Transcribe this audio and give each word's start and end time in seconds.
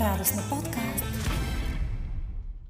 Радостна 0.00 0.42
подкаст. 0.50 1.04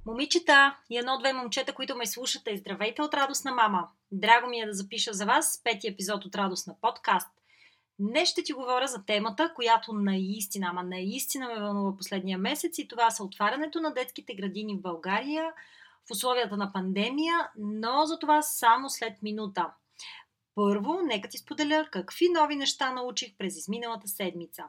Момичета 0.07 0.77
и 0.91 0.99
едно-две 0.99 1.33
момчета, 1.33 1.73
които 1.73 1.97
ме 1.97 2.07
слушате, 2.07 2.57
здравейте 2.57 3.03
от 3.03 3.15
Радостна 3.15 3.55
мама. 3.55 3.89
Драго 4.13 4.49
ми 4.49 4.61
е 4.61 4.67
да 4.67 4.73
запиша 4.73 5.13
за 5.13 5.27
вас 5.27 5.61
пети 5.65 5.89
епизод 5.89 6.25
от 6.25 6.35
Радостна 6.35 6.75
подкаст. 6.81 7.29
Днес 7.99 8.29
ще 8.29 8.43
ти 8.43 8.53
говоря 8.53 8.87
за 8.87 9.05
темата, 9.05 9.53
която 9.55 9.93
наистина, 9.93 10.67
ама 10.71 10.83
наистина 10.83 11.49
ме 11.49 11.61
вълнува 11.61 11.97
последния 11.97 12.39
месец 12.39 12.79
и 12.79 12.89
това 12.89 13.11
са 13.11 13.25
отварянето 13.25 13.81
на 13.81 13.95
детските 13.95 14.35
градини 14.35 14.77
в 14.77 14.83
България 14.83 15.53
в 16.09 16.11
условията 16.11 16.57
на 16.57 16.73
пандемия, 16.73 17.51
но 17.59 18.07
за 18.07 18.19
това 18.19 18.43
само 18.43 18.91
след 18.91 19.23
минута. 19.23 19.71
Първо, 20.55 21.01
нека 21.05 21.29
ти 21.29 21.39
споделя 21.39 21.89
какви 21.93 22.29
нови 22.29 22.57
неща 22.57 22.93
научих 22.93 23.37
през 23.39 23.57
изминалата 23.57 24.09
седмица. 24.09 24.65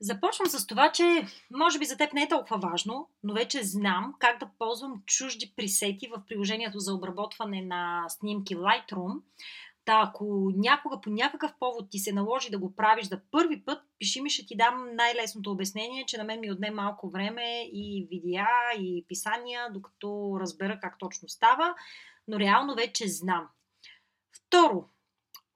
Започвам 0.00 0.48
с 0.48 0.66
това, 0.66 0.92
че 0.92 1.26
може 1.50 1.78
би 1.78 1.84
за 1.84 1.96
теб 1.96 2.12
не 2.12 2.22
е 2.22 2.28
толкова 2.28 2.58
важно, 2.58 3.08
но 3.22 3.34
вече 3.34 3.62
знам 3.62 4.14
как 4.18 4.38
да 4.38 4.50
ползвам 4.58 5.02
чужди 5.06 5.52
пресети 5.56 6.08
в 6.08 6.22
приложението 6.28 6.78
за 6.78 6.94
обработване 6.94 7.62
на 7.62 8.04
снимки 8.08 8.56
Lightroom. 8.56 9.20
Та, 9.84 10.02
ако 10.08 10.52
някога 10.56 11.00
по 11.00 11.10
някакъв 11.10 11.52
повод 11.60 11.90
ти 11.90 11.98
се 11.98 12.12
наложи 12.12 12.50
да 12.50 12.58
го 12.58 12.76
правиш 12.76 13.06
за 13.06 13.20
първи 13.30 13.64
път, 13.64 13.82
пиши 13.98 14.20
ми, 14.20 14.30
ще 14.30 14.46
ти 14.46 14.56
дам 14.56 14.94
най-лесното 14.94 15.50
обяснение, 15.50 16.06
че 16.06 16.18
на 16.18 16.24
мен 16.24 16.40
ми 16.40 16.52
отне 16.52 16.70
малко 16.70 17.10
време 17.10 17.62
и 17.72 18.06
видеа, 18.10 18.46
и 18.78 19.04
писания, 19.08 19.72
докато 19.72 20.38
разбера 20.40 20.78
как 20.80 20.98
точно 20.98 21.28
става, 21.28 21.74
но 22.28 22.38
реално 22.38 22.74
вече 22.74 23.08
знам. 23.08 23.48
Второ, 24.32 24.88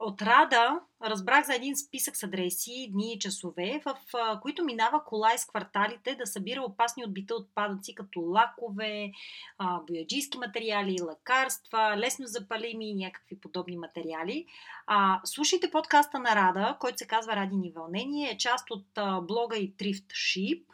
от 0.03 0.23
Рада 0.23 0.81
разбрах 1.05 1.47
за 1.47 1.55
един 1.55 1.77
списък 1.77 2.17
с 2.17 2.23
адреси, 2.23 2.89
дни 2.93 3.13
и 3.13 3.19
часове, 3.19 3.83
в 3.85 3.97
които 4.43 4.65
минава 4.65 5.05
кола 5.05 5.35
из 5.35 5.45
кварталите 5.45 6.15
да 6.15 6.27
събира 6.27 6.63
опасни 6.63 7.05
отбита 7.05 7.35
отпадъци, 7.35 7.95
като 7.95 8.21
лакове, 8.21 9.13
бояджийски 9.87 10.39
материали, 10.39 10.97
лекарства, 11.11 11.95
лесно 11.97 12.27
запалими 12.27 12.91
и 12.91 12.95
някакви 12.95 13.41
подобни 13.41 13.77
материали. 13.77 14.47
Слушайте 15.25 15.71
подкаста 15.71 16.19
на 16.19 16.37
Рада, 16.37 16.77
който 16.81 16.99
се 16.99 17.07
казва 17.07 17.37
Радини 17.37 17.73
вълнение, 17.77 18.31
е 18.31 18.39
част 18.39 18.71
от 18.71 18.87
блога 19.27 19.57
и 19.57 19.75
Thrift 19.75 20.07
Ship– 20.07 20.65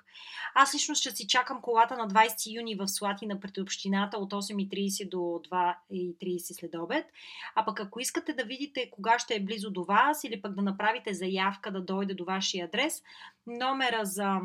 аз 0.55 0.75
лично 0.75 0.95
ще 0.95 1.11
си 1.11 1.27
чакам 1.27 1.61
колата 1.63 1.97
на 1.97 2.09
20 2.09 2.55
юни 2.55 2.75
в 2.75 2.89
Слатина 2.89 3.41
пред 3.41 3.59
общината 3.59 4.19
от 4.19 4.33
8.30 4.33 5.09
до 5.09 5.17
2.30 5.17 6.59
след 6.61 6.75
обед. 6.75 7.07
А 7.55 7.65
пък 7.65 7.81
ако 7.81 8.01
искате 8.01 8.33
да 8.33 8.45
видите 8.45 8.91
кога 8.91 9.19
ще 9.19 9.35
е 9.35 9.45
близо 9.45 9.71
до 9.71 9.85
вас 9.85 10.25
или 10.25 10.43
пък 10.43 10.55
да 10.55 10.63
направите 10.63 11.15
заявка 11.15 11.73
да 11.73 11.81
дойде 11.81 12.15
до 12.15 12.25
вашия 12.25 12.65
адрес, 12.65 13.03
номера 13.47 14.05
за 14.05 14.41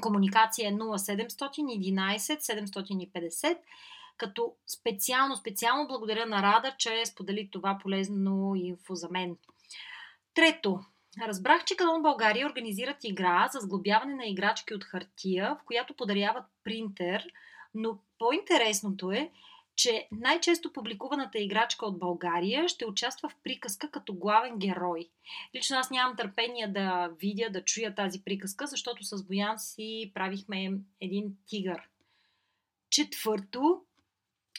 комуникация 0.00 0.68
е 0.68 0.72
0711 0.72 2.18
750 2.18 3.58
като 4.16 4.52
специално, 4.66 5.36
специално 5.36 5.88
благодаря 5.88 6.26
на 6.26 6.42
Рада, 6.42 6.74
че 6.78 7.06
сподели 7.06 7.48
това 7.52 7.78
полезно 7.82 8.54
инфо 8.56 8.94
за 8.94 9.08
мен. 9.10 9.36
Трето, 10.34 10.80
Разбрах, 11.20 11.64
че 11.64 11.76
Канон 11.76 12.02
България 12.02 12.46
организират 12.46 13.04
игра 13.04 13.48
за 13.52 13.58
сглобяване 13.60 14.14
на 14.14 14.26
играчки 14.26 14.74
от 14.74 14.84
хартия, 14.84 15.56
в 15.60 15.64
която 15.64 15.94
подаряват 15.94 16.44
принтер, 16.64 17.26
но 17.74 17.98
по-интересното 18.18 19.12
е, 19.12 19.30
че 19.76 20.08
най-често 20.12 20.72
публикуваната 20.72 21.38
играчка 21.38 21.86
от 21.86 21.98
България 21.98 22.68
ще 22.68 22.86
участва 22.86 23.28
в 23.28 23.36
приказка 23.44 23.90
като 23.90 24.14
главен 24.14 24.58
герой. 24.58 25.08
Лично 25.54 25.76
аз 25.76 25.90
нямам 25.90 26.16
търпение 26.16 26.68
да 26.68 27.10
видя, 27.20 27.50
да 27.50 27.64
чуя 27.64 27.94
тази 27.94 28.22
приказка, 28.24 28.66
защото 28.66 29.04
с 29.04 29.26
Боян 29.26 29.58
си 29.58 30.10
правихме 30.14 30.72
един 31.00 31.36
тигър. 31.46 31.88
Четвърто, 32.90 33.82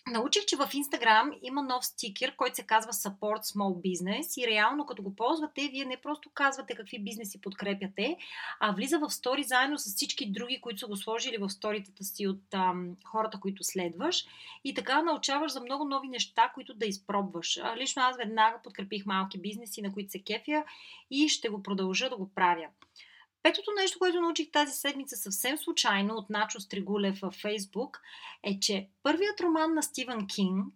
Научих, 0.07 0.45
че 0.45 0.55
в 0.55 0.69
Инстаграм 0.73 1.31
има 1.41 1.61
нов 1.61 1.85
стикер, 1.85 2.35
който 2.35 2.55
се 2.55 2.63
казва 2.63 2.93
Support 2.93 3.43
Small 3.43 3.81
Business 3.81 4.43
и 4.43 4.47
реално 4.47 4.85
като 4.85 5.03
го 5.03 5.15
ползвате, 5.15 5.69
вие 5.71 5.85
не 5.85 5.97
просто 5.97 6.29
казвате 6.33 6.75
какви 6.75 7.03
бизнеси 7.03 7.41
подкрепяте, 7.41 8.17
а 8.59 8.71
влиза 8.71 8.99
в 8.99 9.09
стори 9.09 9.43
заедно 9.43 9.77
с 9.77 9.95
всички 9.95 10.31
други, 10.31 10.61
които 10.61 10.79
са 10.79 10.87
го 10.87 10.97
сложили 10.97 11.37
в 11.37 11.49
сторитата 11.49 12.03
си 12.03 12.27
от 12.27 12.53
ам, 12.53 12.95
хората, 13.05 13.39
които 13.39 13.63
следваш 13.63 14.25
и 14.63 14.73
така 14.73 15.01
научаваш 15.01 15.51
за 15.51 15.61
много 15.61 15.85
нови 15.85 16.07
неща, 16.07 16.51
които 16.53 16.73
да 16.73 16.85
изпробваш. 16.85 17.59
Лично 17.77 18.01
аз 18.01 18.17
веднага 18.17 18.59
подкрепих 18.63 19.05
малки 19.05 19.41
бизнеси, 19.41 19.81
на 19.81 19.93
които 19.93 20.11
се 20.11 20.23
кефя 20.23 20.63
и 21.11 21.29
ще 21.29 21.49
го 21.49 21.63
продължа 21.63 22.09
да 22.09 22.17
го 22.17 22.29
правя. 22.35 22.67
Петото 23.43 23.71
нещо, 23.81 23.99
което 23.99 24.21
научих 24.21 24.51
тази 24.51 24.71
седмица 24.71 25.15
съвсем 25.15 25.57
случайно 25.57 26.15
от 26.15 26.29
Начо 26.29 26.59
Стригулев 26.59 27.19
във 27.19 27.33
Фейсбук 27.33 28.01
е, 28.43 28.59
че 28.59 28.89
първият 29.03 29.41
роман 29.41 29.73
на 29.73 29.83
Стивън 29.83 30.27
Кинг, 30.27 30.73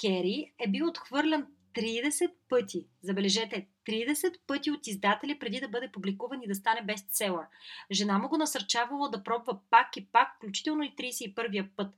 Кери, 0.00 0.52
е 0.58 0.68
бил 0.68 0.88
отхвърлен 0.88 1.46
30 1.74 2.32
пъти. 2.48 2.86
Забележете, 3.02 3.68
30 3.86 4.38
пъти 4.46 4.70
от 4.70 4.86
издатели 4.86 5.38
преди 5.38 5.60
да 5.60 5.68
бъде 5.68 5.92
публикуван 5.92 6.42
и 6.42 6.48
да 6.48 6.54
стане 6.54 6.82
бестселър. 6.82 7.46
Жена 7.92 8.18
му 8.18 8.28
го 8.28 8.36
насърчавала 8.36 9.10
да 9.10 9.24
пробва 9.24 9.58
пак 9.70 9.96
и 9.96 10.06
пак, 10.06 10.36
включително 10.36 10.82
и 10.82 10.94
31-я 10.98 11.70
път. 11.76 11.94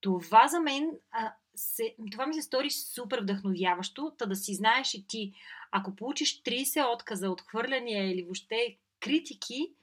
Това 0.00 0.48
за 0.48 0.60
мен 0.60 0.90
а, 1.10 1.32
се, 1.54 1.94
това 2.12 2.26
ми 2.26 2.34
се 2.34 2.42
стори 2.42 2.70
супер 2.70 3.20
вдъхновяващо, 3.20 4.12
та 4.18 4.26
да 4.26 4.36
си 4.36 4.54
знаеш 4.54 4.94
и 4.94 5.06
ти, 5.06 5.32
ако 5.70 5.96
получиш 5.96 6.42
30 6.42 6.94
отказа, 6.94 7.30
отхвърляния 7.30 8.12
или 8.12 8.22
въобще 8.22 8.78
критики, 9.02 9.74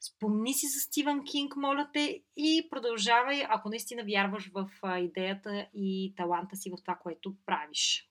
спомни 0.00 0.54
си 0.54 0.66
за 0.66 0.80
Стивън 0.80 1.24
Кинг, 1.24 1.56
моля 1.56 1.88
те, 1.92 2.22
и 2.36 2.68
продължавай, 2.70 3.44
ако 3.48 3.68
наистина 3.68 4.04
вярваш 4.04 4.50
в 4.54 4.68
идеята 4.98 5.66
и 5.74 6.14
таланта 6.16 6.56
си 6.56 6.70
в 6.70 6.82
това, 6.82 6.98
което 7.02 7.34
правиш. 7.46 8.10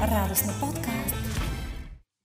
Радостна 0.00 0.52
подкаст. 0.60 1.14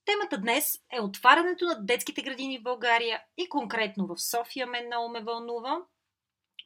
Темата 0.06 0.38
днес 0.42 0.76
е 0.94 1.02
отварянето 1.02 1.66
на 1.66 1.86
детските 1.86 2.22
градини 2.22 2.60
в 2.60 2.64
България 2.64 3.22
и 3.38 3.50
конкретно 3.50 4.08
в 4.08 4.18
София 4.18 4.68
мен 4.68 4.86
много 4.86 5.10
ме 5.10 5.24
вълнува 5.24 5.78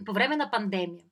по 0.06 0.14
време 0.14 0.36
на 0.36 0.52
пандемия. 0.52 1.06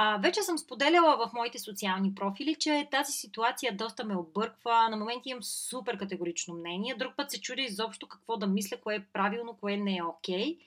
А, 0.00 0.18
вече 0.18 0.42
съм 0.42 0.58
споделяла 0.58 1.16
в 1.16 1.32
моите 1.32 1.58
социални 1.58 2.14
профили, 2.14 2.54
че 2.54 2.88
тази 2.90 3.12
ситуация 3.12 3.76
доста 3.76 4.04
ме 4.04 4.16
обърква. 4.16 4.88
На 4.90 4.96
моменти 4.96 5.28
имам 5.28 5.42
супер 5.42 5.98
категорично 5.98 6.54
мнение. 6.54 6.94
Друг 6.98 7.12
път 7.16 7.30
се 7.30 7.40
чудя 7.40 7.62
изобщо 7.62 8.08
какво 8.08 8.36
да 8.36 8.46
мисля, 8.46 8.76
кое 8.76 8.94
е 8.94 9.04
правилно, 9.12 9.56
кое 9.60 9.76
не 9.76 9.96
е 9.96 10.02
окей. 10.02 10.44
Okay. 10.44 10.58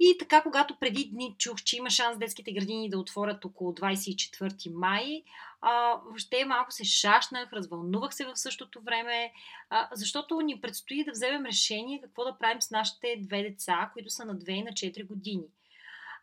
И 0.00 0.16
така, 0.18 0.42
когато 0.42 0.76
преди 0.76 1.04
дни 1.04 1.34
чух, 1.38 1.62
че 1.62 1.76
има 1.76 1.90
шанс 1.90 2.18
детските 2.18 2.52
градини 2.52 2.90
да 2.90 2.98
отворят 2.98 3.44
около 3.44 3.72
24 3.72 4.72
май, 4.74 5.22
а, 5.60 6.00
въобще 6.04 6.44
малко 6.44 6.72
се 6.72 6.84
шашнах, 6.84 7.52
развълнувах 7.52 8.14
се 8.14 8.24
в 8.24 8.36
същото 8.36 8.80
време, 8.80 9.32
а, 9.70 9.88
защото 9.92 10.40
ни 10.40 10.60
предстои 10.60 11.04
да 11.04 11.12
вземем 11.12 11.46
решение 11.46 12.00
какво 12.00 12.24
да 12.24 12.38
правим 12.38 12.62
с 12.62 12.70
нашите 12.70 13.16
две 13.20 13.42
деца, 13.42 13.90
които 13.92 14.10
са 14.10 14.24
на 14.24 14.36
2 14.36 14.50
и 14.50 14.62
на 14.62 14.70
4 14.70 15.06
години. 15.06 15.46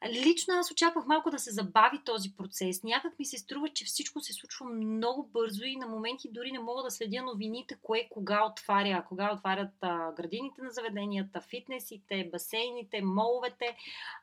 Лично 0.09 0.53
аз 0.53 0.71
очаквах 0.71 1.05
малко 1.05 1.29
да 1.29 1.39
се 1.39 1.51
забави 1.51 2.01
този 2.05 2.35
процес. 2.37 2.83
Някак 2.83 3.19
ми 3.19 3.25
се 3.25 3.37
струва, 3.37 3.69
че 3.69 3.85
всичко 3.85 4.21
се 4.21 4.33
случва 4.33 4.65
много 4.65 5.29
бързо 5.33 5.63
и 5.63 5.75
на 5.75 5.87
моменти 5.87 6.29
дори 6.31 6.51
не 6.51 6.59
мога 6.59 6.83
да 6.83 6.91
следя 6.91 7.21
новините, 7.23 7.77
кое 7.81 8.07
кога 8.09 8.45
отваря. 8.45 9.05
Кога 9.07 9.33
отварят 9.33 9.73
а, 9.81 10.11
градините 10.11 10.61
на 10.61 10.71
заведенията, 10.71 11.41
фитнесите, 11.41 12.29
басейните, 12.31 13.01
моловете. 13.01 13.75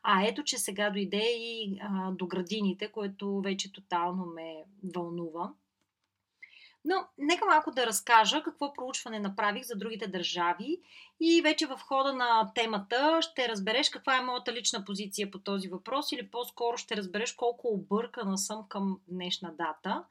А 0.03 0.27
ето, 0.27 0.43
че 0.43 0.57
сега 0.57 0.89
дойде 0.89 1.33
и 1.37 1.79
а, 1.81 2.11
до 2.11 2.27
градините, 2.27 2.87
което 2.87 3.41
вече 3.41 3.73
тотално 3.73 4.25
ме 4.25 4.63
вълнува. 4.95 5.51
Но 6.85 6.95
нека 7.17 7.45
малко 7.45 7.71
да 7.71 7.85
разкажа 7.85 8.43
какво 8.43 8.73
проучване 8.73 9.19
направих 9.19 9.63
за 9.63 9.75
другите 9.75 10.07
държави 10.07 10.81
и 11.19 11.41
вече 11.41 11.67
в 11.67 11.77
хода 11.77 12.13
на 12.13 12.51
темата 12.55 13.19
ще 13.21 13.49
разбереш 13.49 13.89
каква 13.89 14.17
е 14.17 14.21
моята 14.21 14.53
лична 14.53 14.85
позиция 14.85 15.31
по 15.31 15.39
този 15.39 15.67
въпрос 15.67 16.11
или 16.11 16.27
по-скоро 16.27 16.77
ще 16.77 16.97
разбереш 16.97 17.33
колко 17.33 17.67
объркана 17.67 18.37
съм 18.37 18.65
към 18.69 18.99
днешна 19.07 19.53
дата. 19.57 20.03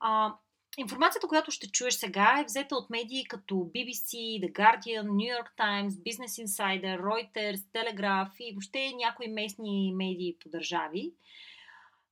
А, 0.00 0.34
информацията, 0.78 1.28
която 1.28 1.50
ще 1.50 1.70
чуеш 1.70 1.94
сега 1.94 2.36
е 2.40 2.44
взета 2.44 2.76
от 2.76 2.90
медии 2.90 3.24
като 3.24 3.54
BBC, 3.54 4.12
The 4.40 4.52
Guardian, 4.52 5.08
New 5.08 5.38
York 5.38 5.48
Times, 5.58 5.88
Business 5.88 6.46
Insider, 6.46 7.00
Reuters, 7.00 7.56
Telegraph 7.56 8.40
и 8.40 8.52
въобще 8.52 8.92
някои 8.96 9.28
местни 9.28 9.92
медии 9.96 10.36
по 10.42 10.48
държави. 10.48 11.12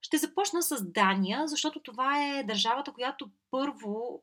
Ще 0.03 0.19
започна 0.19 0.63
с 0.63 0.85
Дания, 0.85 1.49
защото 1.49 1.81
това 1.83 2.29
е 2.29 2.45
държавата, 2.45 2.93
която 2.93 3.31
първо 3.51 4.23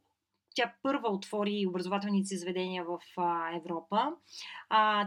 тя 0.56 0.74
първа 0.84 1.10
отвори 1.10 1.66
образователните 1.70 2.38
заведения 2.38 2.84
в 2.84 3.00
Европа. 3.56 4.14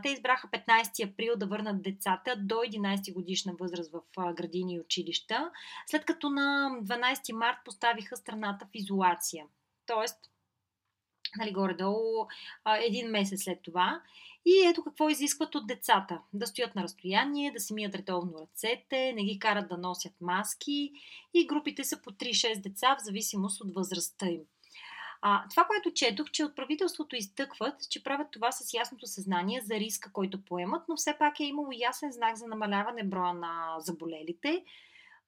Те 0.02 0.08
избраха 0.08 0.48
15 0.48 1.12
април 1.12 1.36
да 1.36 1.46
върнат 1.46 1.82
децата 1.82 2.36
до 2.36 2.54
11 2.54 3.14
годишна 3.14 3.54
възраст 3.60 3.92
в 3.92 4.34
градини 4.34 4.74
и 4.74 4.80
училища, 4.80 5.50
след 5.86 6.04
като 6.04 6.30
на 6.30 6.70
12 6.82 7.32
март 7.32 7.56
поставиха 7.64 8.16
страната 8.16 8.66
в 8.66 8.70
изолация. 8.74 9.46
Тоест, 9.86 10.19
нали, 11.37 11.52
горе-долу 11.52 12.26
един 12.87 13.11
месец 13.11 13.44
след 13.44 13.62
това. 13.62 14.00
И 14.46 14.67
ето 14.67 14.84
какво 14.84 15.08
изискват 15.08 15.55
от 15.55 15.67
децата. 15.67 16.20
Да 16.32 16.46
стоят 16.46 16.75
на 16.75 16.82
разстояние, 16.82 17.52
да 17.52 17.61
си 17.61 17.75
мият 17.75 17.94
редовно 17.94 18.38
ръцете, 18.40 19.12
не 19.12 19.25
ги 19.25 19.38
карат 19.38 19.69
да 19.69 19.79
носят 19.79 20.12
маски 20.20 20.93
и 21.34 21.46
групите 21.46 21.84
са 21.84 22.02
по 22.02 22.11
3-6 22.11 22.61
деца 22.61 22.96
в 22.99 23.05
зависимост 23.05 23.61
от 23.61 23.75
възрастта 23.75 24.26
им. 24.26 24.40
А, 25.25 25.49
това, 25.50 25.64
което 25.64 25.93
четох, 25.94 26.31
че 26.31 26.44
от 26.44 26.56
правителството 26.56 27.17
изтъкват, 27.17 27.90
че 27.90 28.02
правят 28.02 28.31
това 28.31 28.52
с 28.52 28.75
ясното 28.75 29.06
съзнание 29.06 29.61
за 29.61 29.75
риска, 29.75 30.12
който 30.12 30.44
поемат, 30.44 30.82
но 30.88 30.96
все 30.96 31.19
пак 31.19 31.40
е 31.40 31.44
имало 31.44 31.69
ясен 31.73 32.12
знак 32.12 32.37
за 32.37 32.46
намаляване 32.46 33.05
броя 33.05 33.34
на 33.34 33.76
заболелите, 33.79 34.64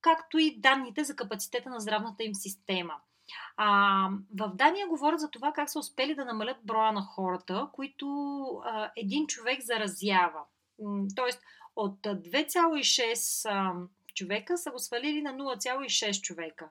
както 0.01 0.39
и 0.39 0.61
данните 0.61 1.05
за 1.05 1.17
капацитета 1.17 1.71
на 1.71 1.81
здравната 1.81 2.25
им 2.25 2.35
система. 2.35 2.95
А, 3.57 4.09
в 4.41 4.53
Дания 4.55 4.89
говорят 4.89 5.21
за 5.21 5.31
това 5.31 5.53
как 5.53 5.71
са 5.71 5.79
успели 5.79 6.15
да 6.15 6.25
намалят 6.25 6.57
броя 6.65 6.93
на 6.93 7.03
хората, 7.03 7.69
които 7.73 8.07
а, 8.65 8.91
един 8.97 9.27
човек 9.27 9.61
заразява. 9.61 10.41
Тоест, 11.17 11.41
от 11.77 12.01
2,6 12.03 13.87
човека 14.15 14.59
са 14.59 14.71
го 14.71 14.79
свалили 14.79 15.23
на 15.23 15.35
0,6 15.35 16.21
човека. 16.21 16.69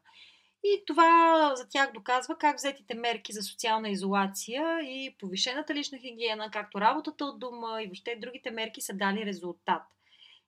И 0.64 0.84
това 0.88 1.52
за 1.56 1.70
тях 1.70 1.92
доказва 1.92 2.38
как 2.38 2.56
взетите 2.56 2.94
мерки 2.94 3.34
за 3.34 3.42
социална 3.42 3.90
изолация 3.90 4.80
и 4.82 5.16
повишената 5.20 5.74
лична 5.74 5.98
хигиена, 5.98 6.52
както 6.52 6.82
работата 6.82 7.26
от 7.26 7.40
дома 7.40 7.82
и 7.82 7.86
въобще 7.86 8.16
другите 8.22 8.52
мерки 8.52 8.82
са 8.82 8.94
дали 8.94 9.26
резултат. 9.26 9.82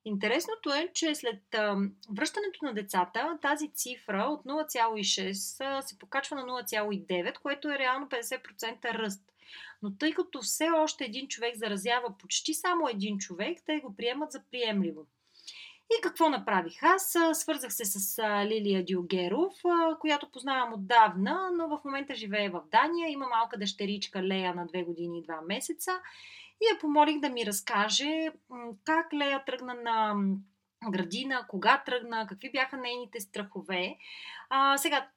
Интересното 0.06 0.74
е, 0.74 0.90
че 0.94 1.16
след 1.16 1.42
връщането 2.10 2.66
на 2.66 2.74
децата, 2.74 3.38
тази 3.42 3.72
цифра 3.74 4.28
от 4.30 4.44
0,6 4.44 5.82
се 5.82 6.00
покачва 6.00 6.36
на 6.36 6.42
0,9, 6.42 7.40
което 7.40 7.70
е 7.70 7.80
реално 7.80 8.08
50% 8.08 8.94
ръст. 8.94 9.22
Но 9.82 9.98
тъй 9.98 10.14
като 10.14 10.42
все 10.42 10.70
още 10.70 11.06
един 11.06 11.28
човек 11.28 11.56
заразява 11.56 12.18
почти 12.18 12.54
само 12.54 12.90
един 12.90 13.18
човек, 13.18 13.60
те 13.66 13.80
го 13.80 13.96
приемат 13.96 14.32
за 14.32 14.44
приемливо. 14.52 15.06
И 15.98 16.02
какво 16.02 16.30
направих? 16.30 16.84
Аз 16.84 17.18
свързах 17.34 17.74
се 17.74 17.86
с 17.86 18.24
Лилия 18.46 18.86
Дюгеров, 18.86 19.54
която 20.00 20.32
познавам 20.32 20.74
отдавна, 20.74 21.52
но 21.58 21.68
в 21.68 21.80
момента 21.86 22.16
живее 22.16 22.50
в 22.50 22.62
Дания. 22.72 23.10
Има 23.10 23.28
малка 23.28 23.58
дъщеричка 23.58 24.24
Лея 24.24 24.56
на 24.56 24.68
2 24.68 24.86
години 24.86 25.20
и 25.20 25.24
2 25.24 25.46
месеца. 25.48 25.92
И 26.62 26.66
я 26.74 26.80
помолих 26.80 27.20
да 27.20 27.30
ми 27.30 27.46
разкаже 27.46 28.30
как 28.84 29.14
Лея 29.14 29.46
тръгна 29.46 29.74
на 29.74 30.16
градина, 30.92 31.46
кога 31.48 31.84
тръгна, 31.86 32.28
какви 32.28 32.52
бяха 32.52 32.78
нейните 32.78 33.20
страхове. 33.20 33.98
А, 34.50 34.78
сега, 34.78 35.08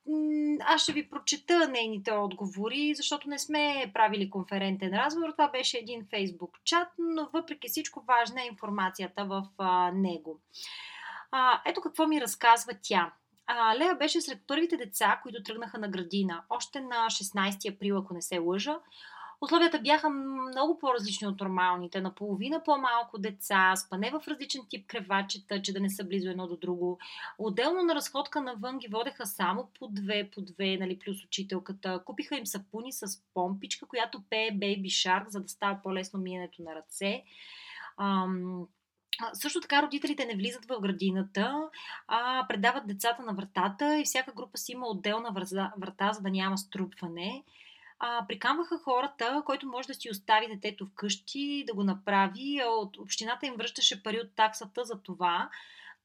аз 0.61 0.83
ще 0.83 0.93
ви 0.93 1.11
прочета 1.11 1.69
нейните 1.69 2.13
отговори, 2.13 2.95
защото 2.95 3.29
не 3.29 3.39
сме 3.39 3.91
правили 3.95 4.31
конферентен 4.31 4.95
разговор. 4.95 5.31
Това 5.31 5.49
беше 5.49 5.79
един 5.79 6.07
фейсбук 6.11 6.59
чат, 6.65 6.89
но 6.99 7.29
въпреки 7.33 7.69
всичко 7.69 8.05
важна 8.09 8.43
е 8.43 8.47
информацията 8.47 9.25
в 9.25 9.47
а, 9.59 9.93
него. 9.93 10.41
А, 11.31 11.63
ето 11.67 11.81
какво 11.81 12.07
ми 12.07 12.21
разказва 12.21 12.73
тя. 12.83 13.13
А, 13.47 13.79
Лея 13.79 13.95
беше 13.95 14.21
сред 14.21 14.39
първите 14.47 14.77
деца, 14.77 15.21
които 15.23 15.43
тръгнаха 15.43 15.79
на 15.79 15.89
градина, 15.89 16.43
още 16.51 16.81
на 16.81 17.07
16 17.07 17.75
април, 17.75 17.99
ако 17.99 18.15
не 18.15 18.23
се 18.23 18.39
лъжа. 18.39 18.79
Условията 19.41 19.79
бяха 19.79 20.11
много 20.11 20.79
по-различни 20.79 21.27
от 21.27 21.41
нормалните. 21.41 22.01
Наполовина 22.01 22.63
по-малко 22.65 23.19
деца, 23.19 23.77
спане 23.77 24.11
в 24.11 24.29
различен 24.29 24.63
тип 24.69 24.87
кревачета, 24.87 25.63
че 25.63 25.73
да 25.73 25.81
не 25.81 25.91
са 25.91 26.05
близо 26.05 26.31
едно 26.31 26.47
до 26.47 26.57
друго. 26.57 26.99
Отделно 27.39 27.83
на 27.83 27.95
разходка 27.95 28.41
навън 28.41 28.79
ги 28.79 28.89
водеха 28.89 29.27
само 29.27 29.69
по 29.79 29.89
две, 29.89 30.31
по 30.35 30.41
две, 30.41 30.77
нали, 30.77 30.99
плюс 30.99 31.25
учителката. 31.25 32.03
Купиха 32.05 32.37
им 32.37 32.47
сапуни 32.47 32.93
с 32.93 33.23
помпичка, 33.35 33.87
която 33.87 34.23
пее 34.31 34.51
Baby 34.51 34.87
Shark, 34.87 35.29
за 35.29 35.41
да 35.41 35.49
става 35.49 35.81
по-лесно 35.83 36.21
миенето 36.21 36.63
на 36.63 36.75
ръце. 36.75 37.23
Ам, 37.99 38.67
също 39.33 39.61
така 39.61 39.83
родителите 39.83 40.25
не 40.25 40.37
влизат 40.37 40.65
в 40.65 40.81
градината, 40.81 41.71
а 42.09 42.47
предават 42.49 42.87
децата 42.87 43.23
на 43.23 43.35
вратата 43.35 43.99
и 43.99 44.05
всяка 44.05 44.33
група 44.33 44.59
си 44.59 44.73
има 44.73 44.87
отделна 44.87 45.33
врата, 45.79 46.13
за 46.13 46.21
да 46.21 46.31
няма 46.31 46.59
струпване 46.59 47.45
а, 47.99 48.27
приканваха 48.29 48.79
хората, 48.79 49.43
който 49.47 49.67
може 49.67 49.89
да 49.89 49.95
си 49.95 50.11
остави 50.11 50.47
детето 50.49 50.87
вкъщи, 50.87 51.65
да 51.67 51.75
го 51.75 51.85
направи. 51.85 52.61
От 52.67 52.99
общината 52.99 53.47
им 53.47 53.55
връщаше 53.55 54.03
пари 54.03 54.21
от 54.21 54.35
таксата 54.37 54.85
за 54.85 55.03
това 55.03 55.51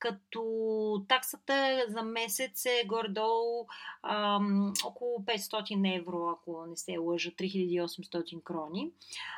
като 0.03 1.05
таксата 1.07 1.85
за 1.87 2.01
месец 2.01 2.65
е 2.65 2.83
горе-долу 2.87 3.67
ам, 4.03 4.73
около 4.85 5.19
500 5.19 5.99
евро, 5.99 6.29
ако 6.29 6.65
не 6.65 6.77
се 6.77 6.97
лъжа, 6.97 7.31
3800 7.31 8.43
крони. 8.43 8.91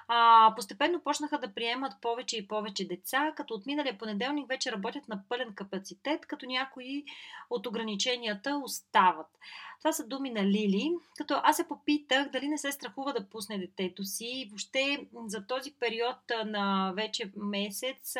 А, 0.07 0.53
постепенно 0.55 0.99
почнаха 0.99 1.39
да 1.39 1.53
приемат 1.53 1.93
повече 2.01 2.37
и 2.37 2.47
повече 2.47 2.87
деца, 2.87 3.33
като 3.35 3.53
от 3.53 3.65
миналия 3.65 3.97
понеделник 3.97 4.47
вече 4.47 4.71
работят 4.71 5.07
на 5.07 5.23
пълен 5.29 5.53
капацитет, 5.53 6.25
като 6.25 6.45
някои 6.45 7.03
от 7.49 7.67
ограниченията 7.67 8.61
остават. 8.63 9.27
Това 9.79 9.93
са 9.93 10.07
думи 10.07 10.29
на 10.29 10.45
Лили, 10.45 10.91
като 11.17 11.39
аз 11.43 11.55
се 11.55 11.67
попитах 11.67 12.29
дали 12.29 12.47
не 12.47 12.57
се 12.57 12.71
страхува 12.71 13.13
да 13.13 13.29
пусне 13.29 13.57
детето 13.57 14.03
си. 14.03 14.25
И 14.25 14.45
въобще 14.49 15.07
за 15.27 15.47
този 15.47 15.73
период 15.79 16.17
на 16.45 16.93
вече 16.95 17.31
месец 17.35 18.15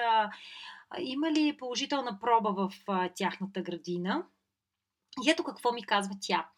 има 0.99 1.31
ли 1.31 1.57
положителна 1.57 2.19
проба 2.19 2.53
в 2.53 2.71
тяхната 3.15 3.61
градина? 3.61 4.25
И 5.25 5.29
ето 5.29 5.43
какво 5.43 5.71
ми 5.71 5.83
казва 5.83 6.15
тя. 6.21 6.49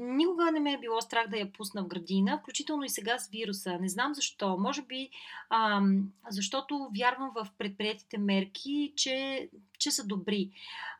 Никога 0.00 0.52
не 0.52 0.60
ме 0.60 0.72
е 0.72 0.78
било 0.78 1.00
страх 1.00 1.28
да 1.28 1.36
я 1.36 1.52
пусна 1.52 1.84
в 1.84 1.88
градина, 1.88 2.38
включително 2.38 2.84
и 2.84 2.88
сега 2.88 3.18
с 3.18 3.28
вируса. 3.28 3.78
Не 3.78 3.88
знам 3.88 4.14
защо. 4.14 4.56
Може 4.58 4.82
би 4.82 5.10
ам, 5.50 6.12
защото 6.30 6.88
вярвам 6.98 7.32
в 7.34 7.48
предприятите 7.58 8.18
мерки, 8.18 8.92
че, 8.96 9.48
че 9.78 9.90
са 9.90 10.06
добри. 10.06 10.50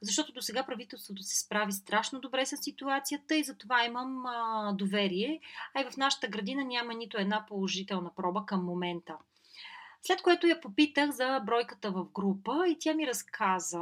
Защото 0.02 0.32
до 0.32 0.42
сега 0.42 0.66
правителството 0.66 1.22
се 1.22 1.38
справи 1.38 1.72
страшно 1.72 2.20
добре 2.20 2.46
с 2.46 2.56
ситуацията 2.56 3.36
и 3.36 3.44
затова 3.44 3.84
имам 3.84 4.26
а, 4.26 4.72
доверие. 4.72 5.40
А 5.74 5.80
и 5.80 5.90
в 5.90 5.96
нашата 5.96 6.28
градина 6.28 6.64
няма 6.64 6.94
нито 6.94 7.18
една 7.18 7.46
положителна 7.48 8.10
проба 8.14 8.46
към 8.46 8.64
момента. 8.64 9.16
След 10.02 10.22
което 10.22 10.46
я 10.46 10.60
попитах 10.60 11.10
за 11.10 11.40
бройката 11.40 11.90
в 11.90 12.04
група 12.04 12.64
и 12.68 12.76
тя 12.80 12.94
ми 12.94 13.06
разказа, 13.06 13.80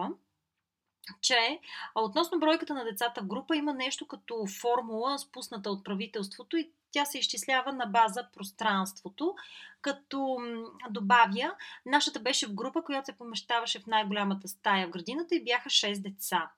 че 1.20 1.60
относно 1.94 2.38
бройката 2.38 2.74
на 2.74 2.84
децата 2.84 3.22
в 3.22 3.26
група 3.26 3.56
има 3.56 3.74
нещо 3.74 4.06
като 4.06 4.46
формула, 4.60 5.18
спусната 5.18 5.70
от 5.70 5.84
правителството 5.84 6.56
и 6.56 6.70
тя 6.90 7.04
се 7.04 7.18
изчислява 7.18 7.72
на 7.72 7.86
база 7.86 8.28
пространството, 8.32 9.34
като 9.80 10.38
добавя, 10.90 11.54
нашата 11.86 12.20
беше 12.20 12.46
в 12.46 12.54
група, 12.54 12.82
която 12.82 13.06
се 13.06 13.18
помещаваше 13.18 13.80
в 13.80 13.86
най-голямата 13.86 14.48
стая 14.48 14.86
в 14.86 14.90
градината 14.90 15.34
и 15.34 15.44
бяха 15.44 15.70
6 15.70 16.02
деца. 16.02 16.50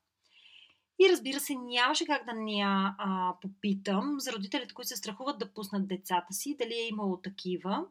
И 0.98 1.08
разбира 1.12 1.40
се, 1.40 1.54
нямаше 1.54 2.06
как 2.06 2.24
да 2.24 2.32
не 2.32 2.52
я 2.52 2.94
а, 2.98 3.34
попитам 3.42 4.20
за 4.20 4.32
родителите, 4.32 4.74
които 4.74 4.88
се 4.88 4.96
страхуват 4.96 5.38
да 5.38 5.52
пуснат 5.52 5.88
децата 5.88 6.32
си, 6.32 6.56
дали 6.58 6.74
е 6.74 6.88
имало 6.88 7.16
такива 7.16 7.84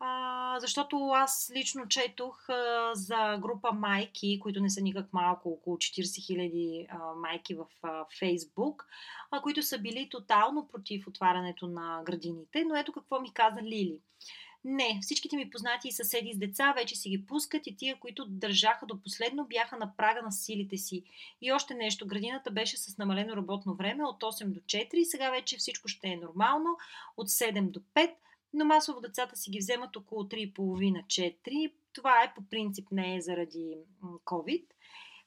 а, 0.00 0.60
защото 0.60 1.08
аз 1.08 1.52
лично 1.56 1.88
четох 1.88 2.48
а, 2.48 2.90
за 2.94 3.38
група 3.40 3.72
майки, 3.72 4.40
които 4.40 4.60
не 4.60 4.70
са 4.70 4.80
никак 4.80 5.12
малко, 5.12 5.48
около 5.48 5.76
40 5.76 6.26
хиляди 6.26 6.86
майки 7.16 7.54
в 7.54 7.66
Фейсбук, 8.18 8.86
които 9.42 9.62
са 9.62 9.78
били 9.78 10.08
тотално 10.10 10.68
против 10.68 11.06
отварянето 11.06 11.66
на 11.66 12.02
градините. 12.04 12.64
Но 12.64 12.76
ето 12.76 12.92
какво 12.92 13.20
ми 13.20 13.32
каза 13.32 13.62
Лили. 13.62 14.00
Не, 14.64 14.98
всичките 15.02 15.36
ми 15.36 15.50
познати 15.50 15.88
и 15.88 15.92
съседи 15.92 16.32
с 16.32 16.38
деца 16.38 16.72
вече 16.72 16.96
си 16.96 17.08
ги 17.08 17.26
пускат 17.26 17.66
и 17.66 17.76
тия, 17.76 18.00
които 18.00 18.26
държаха 18.26 18.86
до 18.86 19.02
последно, 19.02 19.46
бяха 19.46 19.76
на 19.76 19.96
прага 19.96 20.22
на 20.22 20.32
силите 20.32 20.76
си. 20.76 21.04
И 21.40 21.52
още 21.52 21.74
нещо, 21.74 22.06
градината 22.06 22.50
беше 22.50 22.76
с 22.76 22.98
намалено 22.98 23.36
работно 23.36 23.74
време 23.74 24.04
от 24.04 24.22
8 24.22 24.46
до 24.46 24.60
4 24.60 24.94
и 24.94 25.04
сега 25.04 25.30
вече 25.30 25.56
всичко 25.56 25.88
ще 25.88 26.08
е 26.08 26.16
нормално 26.16 26.76
от 27.16 27.28
7 27.28 27.70
до 27.70 27.80
5 27.80 28.14
но 28.52 28.64
масово 28.64 29.00
децата 29.00 29.36
си 29.36 29.50
ги 29.50 29.58
вземат 29.58 29.96
около 29.96 30.22
3,5-4. 30.22 31.72
Това 31.92 32.22
е 32.22 32.34
по 32.34 32.42
принцип 32.50 32.88
не 32.92 33.16
е 33.16 33.20
заради 33.20 33.76
COVID. 34.02 34.64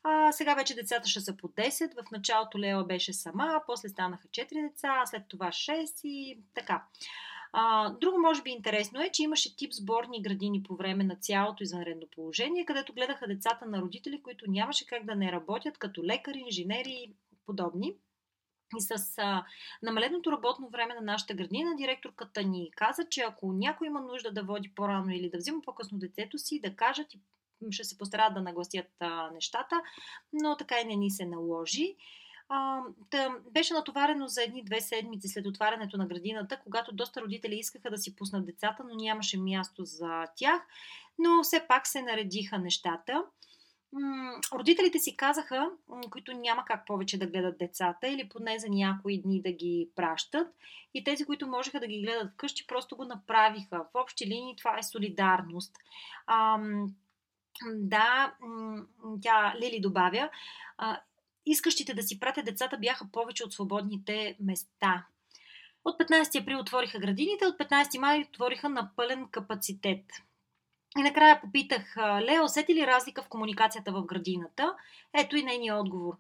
А, 0.03 0.31
сега 0.31 0.55
вече 0.55 0.75
децата 0.75 1.09
ще 1.09 1.19
са 1.19 1.37
по 1.37 1.47
10. 1.47 2.03
В 2.07 2.11
началото 2.11 2.59
Лела 2.59 2.83
беше 2.83 3.13
сама, 3.13 3.61
после 3.67 3.89
станаха 3.89 4.27
4 4.27 4.69
деца, 4.69 5.03
след 5.05 5.23
това 5.27 5.47
6 5.47 6.01
и 6.03 6.39
така. 6.53 6.85
А, 7.53 7.89
друго 7.89 8.19
може 8.19 8.41
би 8.41 8.49
интересно 8.49 9.01
е, 9.01 9.09
че 9.09 9.23
имаше 9.23 9.55
тип 9.55 9.73
сборни 9.73 10.21
градини 10.21 10.63
по 10.63 10.75
време 10.75 11.03
на 11.03 11.15
цялото 11.15 11.63
извънредно 11.63 12.07
положение, 12.15 12.65
където 12.65 12.93
гледаха 12.93 13.27
децата 13.27 13.65
на 13.65 13.81
родители, 13.81 14.23
които 14.23 14.51
нямаше 14.51 14.87
как 14.87 15.05
да 15.05 15.15
не 15.15 15.31
работят 15.31 15.77
като 15.77 16.03
лекари, 16.03 16.43
инженери 16.45 16.89
и 16.89 17.13
подобни. 17.45 17.95
И 18.77 18.81
с 18.81 19.13
а, 19.17 19.45
намаленото 19.83 20.31
работно 20.31 20.69
време 20.69 20.93
на 20.95 21.01
нашата 21.01 21.33
градина, 21.33 21.75
директорката 21.75 22.43
ни 22.43 22.71
каза, 22.75 23.05
че 23.09 23.21
ако 23.21 23.53
някой 23.53 23.87
има 23.87 24.01
нужда 24.01 24.31
да 24.31 24.43
води 24.43 24.71
по-рано 24.75 25.09
или 25.09 25.29
да 25.29 25.37
взима 25.37 25.61
по-късно 25.61 25.97
детето 25.97 26.37
си, 26.37 26.61
да 26.61 26.75
кажат 26.75 27.13
и 27.13 27.19
ще 27.71 27.83
се 27.83 27.97
постарат 27.97 28.33
да 28.33 28.41
нагласят 28.41 28.87
а, 28.99 29.31
нещата, 29.31 29.81
но 30.33 30.57
така 30.57 30.79
и 30.79 30.85
не 30.85 30.95
ни 30.95 31.11
се 31.11 31.25
наложи. 31.25 31.95
А, 32.49 32.81
да, 33.11 33.29
беше 33.51 33.73
натоварено 33.73 34.27
за 34.27 34.43
едни-две 34.43 34.81
седмици 34.81 35.27
след 35.27 35.47
отварянето 35.47 35.97
на 35.97 36.07
градината, 36.07 36.59
когато 36.63 36.95
доста 36.95 37.21
родители 37.21 37.55
искаха 37.55 37.89
да 37.89 37.97
си 37.97 38.15
пуснат 38.15 38.45
децата, 38.45 38.83
но 38.83 38.95
нямаше 38.95 39.39
място 39.39 39.85
за 39.85 40.25
тях. 40.35 40.61
Но 41.19 41.43
все 41.43 41.65
пак 41.67 41.87
се 41.87 42.01
наредиха 42.01 42.59
нещата. 42.59 43.23
Родителите 44.53 44.99
си 44.99 45.17
казаха, 45.17 45.69
които 46.09 46.33
няма 46.33 46.65
как 46.65 46.85
повече 46.85 47.19
да 47.19 47.27
гледат 47.27 47.57
децата 47.57 48.07
или 48.07 48.29
поне 48.29 48.59
за 48.59 48.69
някои 48.69 49.21
дни 49.21 49.41
да 49.41 49.51
ги 49.51 49.89
пращат. 49.95 50.47
И 50.93 51.03
тези, 51.03 51.25
които 51.25 51.47
можеха 51.47 51.79
да 51.79 51.87
ги 51.87 52.01
гледат 52.01 52.31
вкъщи, 52.33 52.67
просто 52.67 52.95
го 52.95 53.05
направиха. 53.05 53.85
В 53.93 54.01
общи 54.01 54.25
линии 54.27 54.55
това 54.55 54.77
е 54.77 54.83
солидарност. 54.83 55.75
Ам, 56.27 56.95
да, 57.73 58.35
тя 59.21 59.55
Лили 59.61 59.81
добавя, 59.81 60.29
а, 60.77 60.99
искащите 61.45 61.93
да 61.93 62.03
си 62.03 62.19
пратят 62.19 62.45
децата 62.45 62.77
бяха 62.77 63.05
повече 63.11 63.43
от 63.43 63.53
свободните 63.53 64.37
места. 64.39 65.05
От 65.85 65.99
15 65.99 66.41
април 66.41 66.59
отвориха 66.59 66.99
градините, 66.99 67.45
от 67.45 67.57
15 67.57 67.99
май 67.99 68.21
отвориха 68.29 68.69
на 68.69 68.91
пълен 68.95 69.27
капацитет. 69.31 70.05
И 70.97 71.01
накрая 71.01 71.41
попитах, 71.41 71.97
Лео, 71.97 72.43
усети 72.43 72.75
ли 72.75 72.87
разлика 72.87 73.21
в 73.21 73.29
комуникацията 73.29 73.91
в 73.91 74.05
градината? 74.05 74.75
Ето 75.13 75.37
и 75.37 75.43
нейният 75.43 75.79
отговор. 75.79 76.13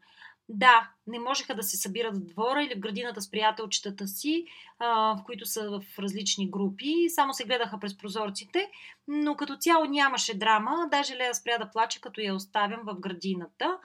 Да, 0.49 0.89
не 1.07 1.19
можеха 1.19 1.55
да 1.55 1.63
се 1.63 1.77
събират 1.77 2.17
в 2.17 2.25
двора 2.25 2.63
или 2.63 2.75
в 2.75 2.79
градината 2.79 3.21
с 3.21 3.31
приятелчетата 3.31 4.07
си, 4.07 4.45
в 4.79 5.19
които 5.25 5.45
са 5.45 5.69
в 5.69 5.99
различни 5.99 6.51
групи. 6.51 7.09
Само 7.09 7.33
се 7.33 7.45
гледаха 7.45 7.79
през 7.79 7.97
прозорците, 7.97 8.71
но 9.07 9.35
като 9.35 9.57
цяло 9.57 9.85
нямаше 9.85 10.37
драма. 10.37 10.87
Даже 10.91 11.15
Лея 11.15 11.35
спря 11.35 11.57
да 11.57 11.71
плаче, 11.71 12.01
като 12.01 12.21
я 12.21 12.35
оставям 12.35 12.81
в 12.83 12.99
градината. 12.99 13.77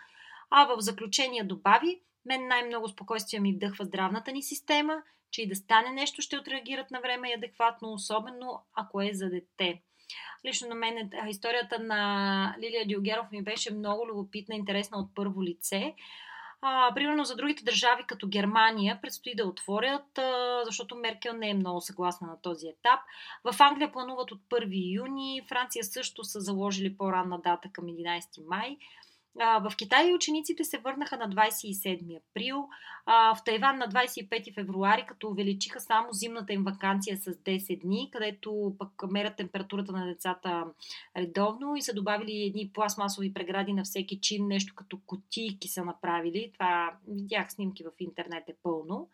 А 0.51 0.65
в 0.65 0.81
заключение 0.81 1.45
добави, 1.45 2.01
мен 2.25 2.49
най-много 2.49 2.89
спокойствие 2.89 3.41
ми 3.41 3.53
вдъхва 3.53 3.85
здравната 3.85 4.33
ни 4.33 4.43
система, 4.43 5.03
че 5.31 5.43
и 5.43 5.49
да 5.49 5.57
стане 5.57 5.91
нещо 5.91 6.23
ще 6.23 6.39
отреагират 6.39 6.91
на 6.91 7.01
време 7.01 7.31
и 7.31 7.35
адекватно, 7.35 7.93
особено 7.93 8.65
ако 8.75 9.03
е 9.03 9.11
за 9.13 9.29
дете. 9.31 9.83
Лично 10.45 10.69
на 10.69 10.75
мен 10.75 11.11
историята 11.29 11.79
на 11.79 12.57
Лилия 12.61 12.87
Диогеров 12.87 13.27
ми 13.33 13.43
беше 13.43 13.75
много 13.75 14.09
любопитна, 14.09 14.55
интересна 14.55 14.99
от 14.99 15.15
първо 15.15 15.45
лице. 15.45 15.95
А, 16.63 16.95
примерно 16.95 17.25
за 17.25 17.37
другите 17.37 17.65
държави, 17.65 18.05
като 18.07 18.29
Германия, 18.29 18.99
предстои 19.03 19.35
да 19.35 19.47
отворят, 19.47 20.19
а, 20.19 20.63
защото 20.65 20.97
Меркел 20.97 21.33
не 21.33 21.51
е 21.51 21.55
много 21.55 21.81
съгласна 21.81 22.27
на 22.27 22.41
този 22.43 22.69
етап. 22.69 23.01
В 23.45 23.61
Англия 23.61 23.93
плануват 23.93 24.33
от 24.33 24.41
1 24.51 24.95
юни, 24.95 25.43
Франция 25.49 25.85
също 25.85 26.25
са 26.25 26.41
заложили 26.41 26.97
по-ранна 26.97 27.41
дата 27.41 27.69
към 27.73 27.85
11 27.85 28.47
май. 28.47 28.77
В 29.39 29.73
Китай 29.77 30.15
учениците 30.15 30.65
се 30.65 30.79
върнаха 30.79 31.17
на 31.17 31.29
27 31.29 32.17
април, 32.17 32.69
в 33.07 33.39
Тайван 33.45 33.79
на 33.79 33.89
25 33.89 34.55
февруари, 34.55 35.05
като 35.09 35.29
увеличиха 35.29 35.81
само 35.81 36.13
зимната 36.13 36.53
им 36.53 36.65
вакансия 36.65 37.17
с 37.17 37.33
10 37.33 37.81
дни, 37.81 38.11
където 38.13 38.75
пък 38.79 39.11
мерят 39.11 39.37
температурата 39.37 39.93
на 39.93 40.07
децата 40.07 40.65
редовно 41.17 41.77
и 41.77 41.83
са 41.83 41.95
добавили 41.95 42.43
едни 42.43 42.71
пластмасови 42.75 43.35
прегради 43.35 43.73
на 43.73 43.85
всеки 43.85 44.21
чин, 44.21 44.47
нещо 44.47 44.75
като 44.77 44.99
котийки 45.07 45.69
са 45.69 45.85
направили. 45.85 46.51
Това 46.55 46.93
видях 47.09 47.53
снимки 47.53 47.85
в 47.85 47.91
интернет 48.01 48.49
е 48.49 48.57
пълно. 48.63 49.09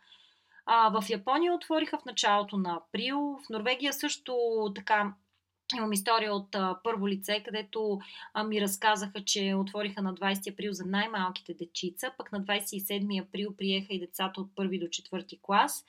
А, 0.66 1.00
в 1.00 1.10
Япония 1.10 1.54
отвориха 1.54 1.98
в 1.98 2.04
началото 2.04 2.56
на 2.56 2.74
април. 2.76 3.18
В 3.18 3.50
Норвегия 3.50 3.92
също 3.92 4.36
така 4.74 5.14
Имам 5.76 5.92
история 5.92 6.34
от 6.34 6.54
а, 6.54 6.78
първо 6.84 7.08
лице, 7.08 7.42
където 7.44 8.00
а, 8.34 8.44
ми 8.44 8.60
разказаха, 8.60 9.24
че 9.24 9.54
отвориха 9.54 10.02
на 10.02 10.14
20 10.14 10.52
април 10.52 10.72
за 10.72 10.86
най-малките 10.86 11.54
дечица, 11.54 12.12
пък 12.18 12.32
на 12.32 12.40
27 12.40 13.22
април 13.22 13.54
приеха 13.56 13.94
и 13.94 14.00
децата 14.00 14.40
от 14.40 14.56
първи 14.56 14.78
до 14.78 14.88
четвърти 14.88 15.38
клас. 15.42 15.84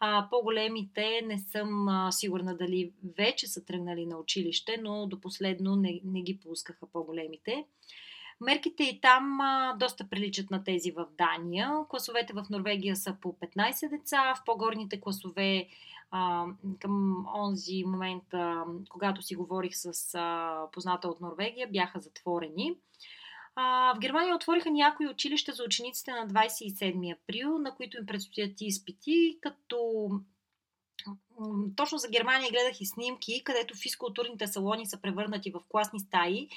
А, 0.00 0.28
по-големите 0.30 1.20
не 1.24 1.38
съм 1.38 1.88
а, 1.88 2.12
сигурна 2.12 2.56
дали 2.56 2.92
вече 3.16 3.46
са 3.46 3.64
тръгнали 3.64 4.06
на 4.06 4.18
училище, 4.18 4.76
но 4.82 5.06
до 5.06 5.20
последно 5.20 5.76
не, 5.76 6.00
не 6.04 6.22
ги 6.22 6.38
пускаха 6.38 6.86
по-големите. 6.92 7.64
Мерките 8.40 8.82
и 8.82 9.00
там 9.00 9.40
а, 9.40 9.76
доста 9.78 10.08
приличат 10.08 10.50
на 10.50 10.64
тези 10.64 10.90
в 10.90 11.06
Дания. 11.18 11.70
Класовете 11.88 12.32
в 12.32 12.46
Норвегия 12.50 12.96
са 12.96 13.16
по 13.20 13.32
15 13.32 13.90
деца, 13.90 14.34
в 14.34 14.44
по-горните 14.44 15.00
класове 15.00 15.68
а, 16.10 16.46
към 16.80 17.26
онзи 17.36 17.84
момент, 17.86 18.34
а, 18.34 18.64
когато 18.88 19.22
си 19.22 19.34
говорих 19.34 19.72
с 19.74 20.14
а, 20.14 20.58
позната 20.72 21.08
от 21.08 21.20
Норвегия, 21.20 21.68
бяха 21.72 22.00
затворени. 22.00 22.76
А, 23.56 23.94
в 23.94 23.98
Германия 23.98 24.36
отвориха 24.36 24.70
някои 24.70 25.08
училища 25.08 25.52
за 25.52 25.64
учениците 25.64 26.10
на 26.10 26.28
27 26.28 27.16
април, 27.16 27.58
на 27.58 27.74
които 27.74 27.98
им 27.98 28.06
предстоят 28.06 28.60
изпити, 28.60 29.38
като 29.40 30.08
точно 31.76 31.98
за 31.98 32.08
Германия 32.08 32.50
гледах 32.50 32.80
и 32.80 32.86
снимки, 32.86 33.44
където 33.44 33.76
физкултурните 33.76 34.46
салони 34.46 34.86
са 34.86 35.00
превърнати 35.00 35.50
в 35.50 35.60
класни 35.68 36.00
стаи 36.00 36.48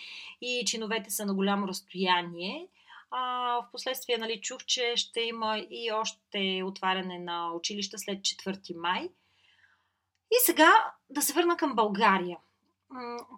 и 0.42 0.64
чиновете 0.66 1.10
са 1.10 1.26
на 1.26 1.34
голямо 1.34 1.68
разстояние. 1.68 2.68
А, 3.12 3.22
в 3.56 3.66
последствие 3.72 4.18
нали, 4.18 4.42
чух, 4.42 4.66
че 4.66 4.94
ще 4.96 5.22
има 5.22 5.58
и 5.70 5.92
още 5.92 6.64
отваряне 6.66 7.20
на 7.20 7.54
училища 7.54 7.98
след 7.98 8.20
4 8.20 8.76
май. 8.76 9.10
И 10.32 10.36
сега 10.46 10.72
да 11.10 11.22
се 11.22 11.34
върна 11.34 11.58
към 11.58 11.76
България. 11.76 12.38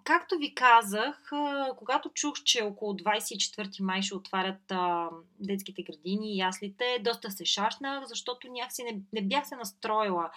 Както 0.04 0.38
ви 0.38 0.54
казах, 0.54 1.30
когато 1.76 2.10
чух, 2.14 2.34
че 2.44 2.62
около 2.62 2.94
24 2.94 3.82
май 3.82 4.02
ще 4.02 4.14
отварят 4.14 4.72
детските 5.40 5.82
градини 5.82 6.34
и 6.34 6.38
яслите, 6.38 6.98
доста 7.04 7.30
се 7.30 7.44
шашнах, 7.44 8.04
защото 8.04 8.52
някакси 8.52 8.82
не, 8.82 9.00
не 9.12 9.22
бях 9.22 9.48
се 9.48 9.56
настроила. 9.56 10.30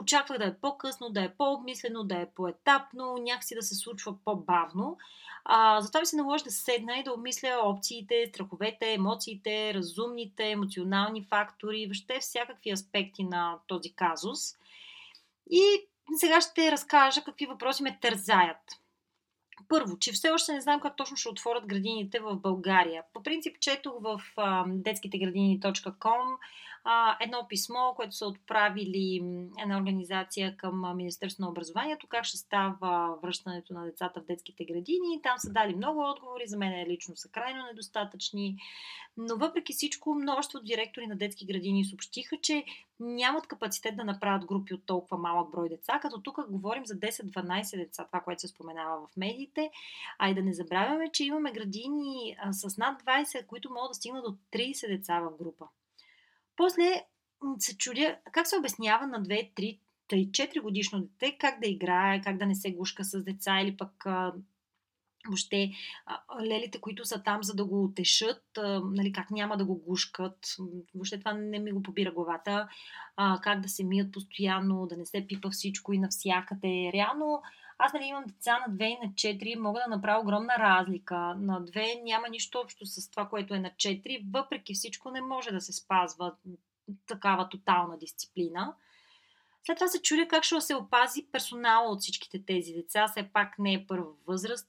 очаквах 0.00 0.38
да 0.38 0.44
е 0.44 0.54
по-късно, 0.54 1.10
да 1.10 1.22
е 1.22 1.34
по-обмислено, 1.34 2.04
да 2.04 2.16
е 2.16 2.26
по-етапно, 2.26 3.16
някакси 3.20 3.54
да 3.54 3.62
се 3.62 3.74
случва 3.74 4.14
по-бавно. 4.24 4.98
А, 5.44 5.80
затова 5.80 6.00
ми 6.00 6.06
се 6.06 6.16
наложи 6.16 6.44
да 6.44 6.50
седна 6.50 6.98
и 6.98 7.04
да 7.04 7.12
обмисля 7.12 7.60
опциите, 7.62 8.26
страховете, 8.28 8.92
емоциите, 8.92 9.74
разумните, 9.74 10.50
емоционални 10.50 11.26
фактори, 11.30 11.86
въобще 11.86 12.18
всякакви 12.20 12.70
аспекти 12.70 13.24
на 13.24 13.58
този 13.66 13.92
казус. 13.92 14.40
И 15.50 15.85
сега 16.16 16.40
ще 16.40 16.72
разкажа 16.72 17.24
какви 17.24 17.46
въпроси 17.46 17.82
ме 17.82 17.98
тързаят. 18.00 18.62
Първо, 19.68 19.98
че 19.98 20.12
все 20.12 20.30
още 20.30 20.52
не 20.52 20.60
знам 20.60 20.80
как 20.80 20.96
точно 20.96 21.16
ще 21.16 21.28
отворят 21.28 21.66
градините 21.66 22.20
в 22.20 22.36
България. 22.36 23.02
По 23.12 23.22
принцип, 23.22 23.56
четох 23.60 23.94
в 24.00 24.20
детскитеградини.com 24.66 26.36
а, 26.88 27.16
едно 27.20 27.46
писмо, 27.48 27.94
което 27.96 28.16
са 28.16 28.26
отправили 28.26 29.16
една 29.62 29.78
организация 29.78 30.56
към 30.56 30.96
Министерство 30.96 31.42
на 31.42 31.50
образованието, 31.50 32.06
как 32.06 32.24
ще 32.24 32.36
става 32.36 33.18
връщането 33.22 33.74
на 33.74 33.84
децата 33.84 34.20
в 34.20 34.24
детските 34.24 34.64
градини. 34.64 35.22
Там 35.22 35.38
са 35.38 35.52
дали 35.52 35.74
много 35.74 36.10
отговори, 36.10 36.46
за 36.46 36.58
мен 36.58 36.86
лично 36.88 37.16
са 37.16 37.28
крайно 37.28 37.66
недостатъчни. 37.66 38.56
Но 39.16 39.36
въпреки 39.36 39.72
всичко, 39.72 40.14
множество 40.14 40.60
директори 40.60 41.06
на 41.06 41.16
детски 41.16 41.46
градини 41.46 41.84
съобщиха, 41.84 42.36
че 42.42 42.64
нямат 43.00 43.46
капацитет 43.46 43.96
да 43.96 44.04
направят 44.04 44.46
групи 44.46 44.74
от 44.74 44.86
толкова 44.86 45.18
малък 45.18 45.50
брой 45.50 45.68
деца, 45.68 45.98
като 46.02 46.22
тук 46.22 46.50
говорим 46.50 46.86
за 46.86 46.94
10-12 46.94 47.76
деца, 47.76 48.06
това, 48.06 48.20
което 48.20 48.40
се 48.40 48.48
споменава 48.48 49.06
в 49.06 49.16
медиите. 49.16 49.70
А 50.18 50.30
и 50.30 50.34
да 50.34 50.42
не 50.42 50.52
забравяме, 50.52 51.12
че 51.12 51.24
имаме 51.24 51.52
градини 51.52 52.36
с 52.50 52.76
над 52.76 53.02
20, 53.02 53.46
които 53.46 53.70
могат 53.70 53.90
да 53.90 53.94
стигнат 53.94 54.24
до 54.24 54.58
30 54.58 54.88
деца 54.88 55.20
в 55.20 55.36
група. 55.38 55.66
После 56.56 57.02
се 57.58 57.76
чудя 57.76 58.16
как 58.32 58.46
се 58.46 58.56
обяснява 58.56 59.06
на 59.06 59.22
2, 59.22 59.54
3, 59.54 59.78
3 60.10 60.30
4 60.30 60.60
годишно 60.60 61.00
дете 61.00 61.36
как 61.38 61.60
да 61.60 61.68
играе, 61.68 62.20
как 62.20 62.38
да 62.38 62.46
не 62.46 62.54
се 62.54 62.72
гушка 62.72 63.04
с 63.04 63.24
деца 63.24 63.60
или 63.60 63.76
пък 63.76 64.04
въобще 65.26 65.70
лелите, 66.42 66.80
които 66.80 67.04
са 67.04 67.22
там 67.22 67.42
за 67.42 67.54
да 67.54 67.64
го 67.64 67.84
утешат, 67.84 68.42
а, 68.58 68.80
нали, 68.84 69.12
как 69.12 69.30
няма 69.30 69.56
да 69.56 69.64
го 69.64 69.74
гушкат. 69.76 70.38
Въобще 70.94 71.18
това 71.18 71.32
не 71.32 71.58
ми 71.58 71.72
го 71.72 71.82
побира 71.82 72.12
главата. 72.12 72.68
А, 73.16 73.40
как 73.42 73.60
да 73.60 73.68
се 73.68 73.84
мият 73.84 74.12
постоянно, 74.12 74.86
да 74.86 74.96
не 74.96 75.06
се 75.06 75.26
пипа 75.28 75.50
всичко 75.50 75.92
и 75.92 75.98
навсякъде. 75.98 76.90
Реално 76.92 77.42
аз 77.78 77.92
нали 77.92 78.04
имам 78.04 78.24
деца 78.26 78.64
на 78.68 78.74
2 78.74 78.84
и 78.84 79.06
на 79.06 79.12
4, 79.12 79.58
мога 79.58 79.80
да 79.80 79.96
направя 79.96 80.20
огромна 80.20 80.54
разлика. 80.58 81.16
На 81.16 81.62
2 81.62 82.02
няма 82.02 82.28
нищо 82.28 82.58
общо 82.58 82.86
с 82.86 83.10
това, 83.10 83.28
което 83.28 83.54
е 83.54 83.60
на 83.60 83.70
4. 83.70 84.24
Въпреки 84.32 84.74
всичко 84.74 85.10
не 85.10 85.20
може 85.20 85.50
да 85.50 85.60
се 85.60 85.72
спазва 85.72 86.32
такава 87.06 87.48
тотална 87.48 87.98
дисциплина. 87.98 88.74
След 89.66 89.78
това 89.78 89.88
се 89.88 90.02
чудя 90.02 90.28
как 90.28 90.44
ще 90.44 90.60
се 90.60 90.74
опази 90.74 91.26
персонала 91.32 91.90
от 91.92 92.00
всичките 92.00 92.44
тези 92.46 92.72
деца. 92.72 93.08
Все 93.08 93.30
пак 93.32 93.58
не 93.58 93.72
е 93.72 93.86
първа 93.86 94.10
възраст. 94.26 94.68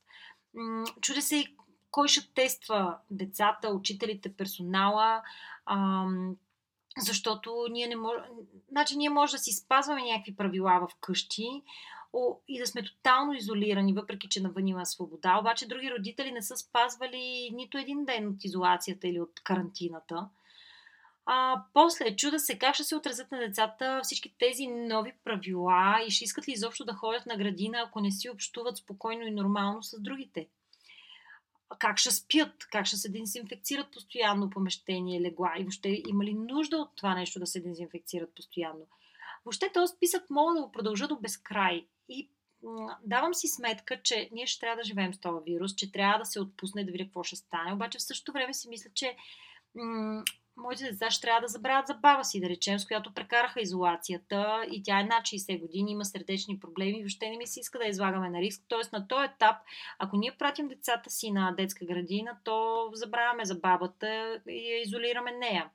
Чудя 1.02 1.22
се 1.22 1.36
и 1.36 1.56
кой 1.92 2.08
ще 2.08 2.34
тества 2.34 2.98
децата, 3.12 3.70
учителите, 3.70 4.34
персонала. 4.34 5.22
Защото 6.98 7.66
ние 7.72 7.88
не 7.88 7.96
може. 7.96 8.20
Значи, 8.70 8.98
ние 8.98 9.10
може 9.10 9.32
да 9.32 9.38
си 9.38 9.52
спазваме 9.52 10.04
някакви 10.04 10.36
правила 10.36 10.88
в 10.90 10.96
къщи, 11.02 11.64
и 12.48 12.60
да 12.60 12.68
сме 12.68 12.84
тотално 12.84 13.34
изолирани, 13.34 13.94
въпреки 13.94 14.30
че 14.30 14.42
навън 14.42 14.68
има 14.68 14.86
свобода. 14.86 15.38
Обаче 15.40 15.68
други 15.68 15.92
родители 15.92 16.32
не 16.32 16.42
са 16.42 16.58
спазвали 16.58 17.50
нито 17.54 17.78
един 17.78 18.06
ден 18.06 18.28
от 18.28 18.44
изолацията 18.44 19.08
или 19.08 19.20
от 19.20 19.40
карантината. 19.44 20.30
А, 21.30 21.64
после 21.74 22.16
чуда 22.16 22.40
се 22.40 22.60
как 22.60 22.76
ще 22.76 22.84
се 22.84 22.96
отразят 22.96 23.32
на 23.32 23.40
децата 23.40 24.00
всички 24.04 24.36
тези 24.40 24.68
нови 24.68 25.14
правила 25.24 26.00
и 26.08 26.12
ще 26.12 26.24
искат 26.24 26.48
ли 26.48 26.52
изобщо 26.52 26.86
да 26.86 26.94
ходят 26.94 27.26
на 27.26 27.38
градина, 27.38 27.78
ако 27.86 28.00
не 28.00 28.12
си 28.12 28.30
общуват 28.30 28.78
спокойно 28.78 29.28
и 29.28 29.32
нормално 29.32 29.84
с 29.84 30.02
другите. 30.02 30.48
Как 31.80 31.98
ще 31.98 32.12
спят, 32.12 32.54
как 32.72 32.86
ще 32.86 32.98
се 32.98 33.12
дезинфекцират 33.12 33.92
постоянно 33.92 34.50
помещение, 34.50 35.22
легла 35.22 35.54
и 35.58 35.64
въобще 35.64 36.02
има 36.08 36.26
ли 36.26 36.34
нужда 36.34 36.78
от 36.78 36.96
това 36.96 37.16
нещо 37.16 37.40
да 37.40 37.48
се 37.48 37.60
дезинфекцират 37.60 38.36
постоянно. 38.36 38.88
Въобще 39.46 39.72
този 39.74 39.94
списък 39.96 40.30
мога 40.30 40.54
да 40.54 40.62
го 40.62 40.72
продължа 40.72 41.08
до 41.08 41.16
безкрай 41.16 41.88
и 42.10 42.30
давам 43.04 43.34
си 43.34 43.48
сметка, 43.48 44.02
че 44.02 44.30
ние 44.32 44.48
ще 44.48 44.60
трябва 44.60 44.76
да 44.76 44.84
живеем 44.84 45.14
с 45.14 45.20
този 45.20 45.44
вирус, 45.46 45.76
че 45.76 45.92
трябва 45.92 46.20
да 46.20 46.26
се 46.26 46.40
отпусне 46.40 46.84
да 46.84 46.92
видя 46.92 47.04
какво 47.04 47.24
ще 47.24 47.36
стане. 47.36 47.74
Обаче 47.74 47.98
в 47.98 48.04
същото 48.04 48.34
време 48.34 48.54
си 48.54 48.70
мисля, 48.70 48.90
че 48.94 49.16
м- 49.76 50.24
моите 50.58 50.92
деца 50.92 51.12
ще 51.12 51.22
трябва 51.22 51.42
да 51.42 51.48
забравят 51.48 51.88
за 51.88 51.94
баба 51.94 52.24
си, 52.24 52.42
да 52.42 52.50
речем, 52.50 52.80
с 52.80 52.88
която 52.88 53.14
прекараха 53.14 53.62
изолацията 53.62 54.66
и 54.72 54.84
тя 54.84 55.00
е 55.00 55.04
над 55.04 55.24
60 55.26 55.60
години, 55.60 55.92
има 55.92 56.06
сърдечни 56.06 56.60
проблеми, 56.60 57.00
въобще 57.00 57.30
не 57.30 57.38
ми 57.38 57.48
се 57.48 57.60
иска 57.60 57.80
да 57.80 57.86
излагаме 57.86 58.30
на 58.30 58.42
риск. 58.42 58.64
Тоест 58.68 58.94
на 58.94 59.08
този 59.08 59.26
етап, 59.26 59.56
ако 60.00 60.18
ние 60.18 60.38
пратим 60.40 60.68
децата 60.68 61.10
си 61.10 61.32
на 61.32 61.52
детска 61.52 61.86
градина, 61.86 62.38
то 62.44 62.90
забравяме 62.94 63.46
за 63.46 63.60
и 64.48 64.72
я 64.72 64.82
изолираме 64.82 65.32
нея. 65.32 65.70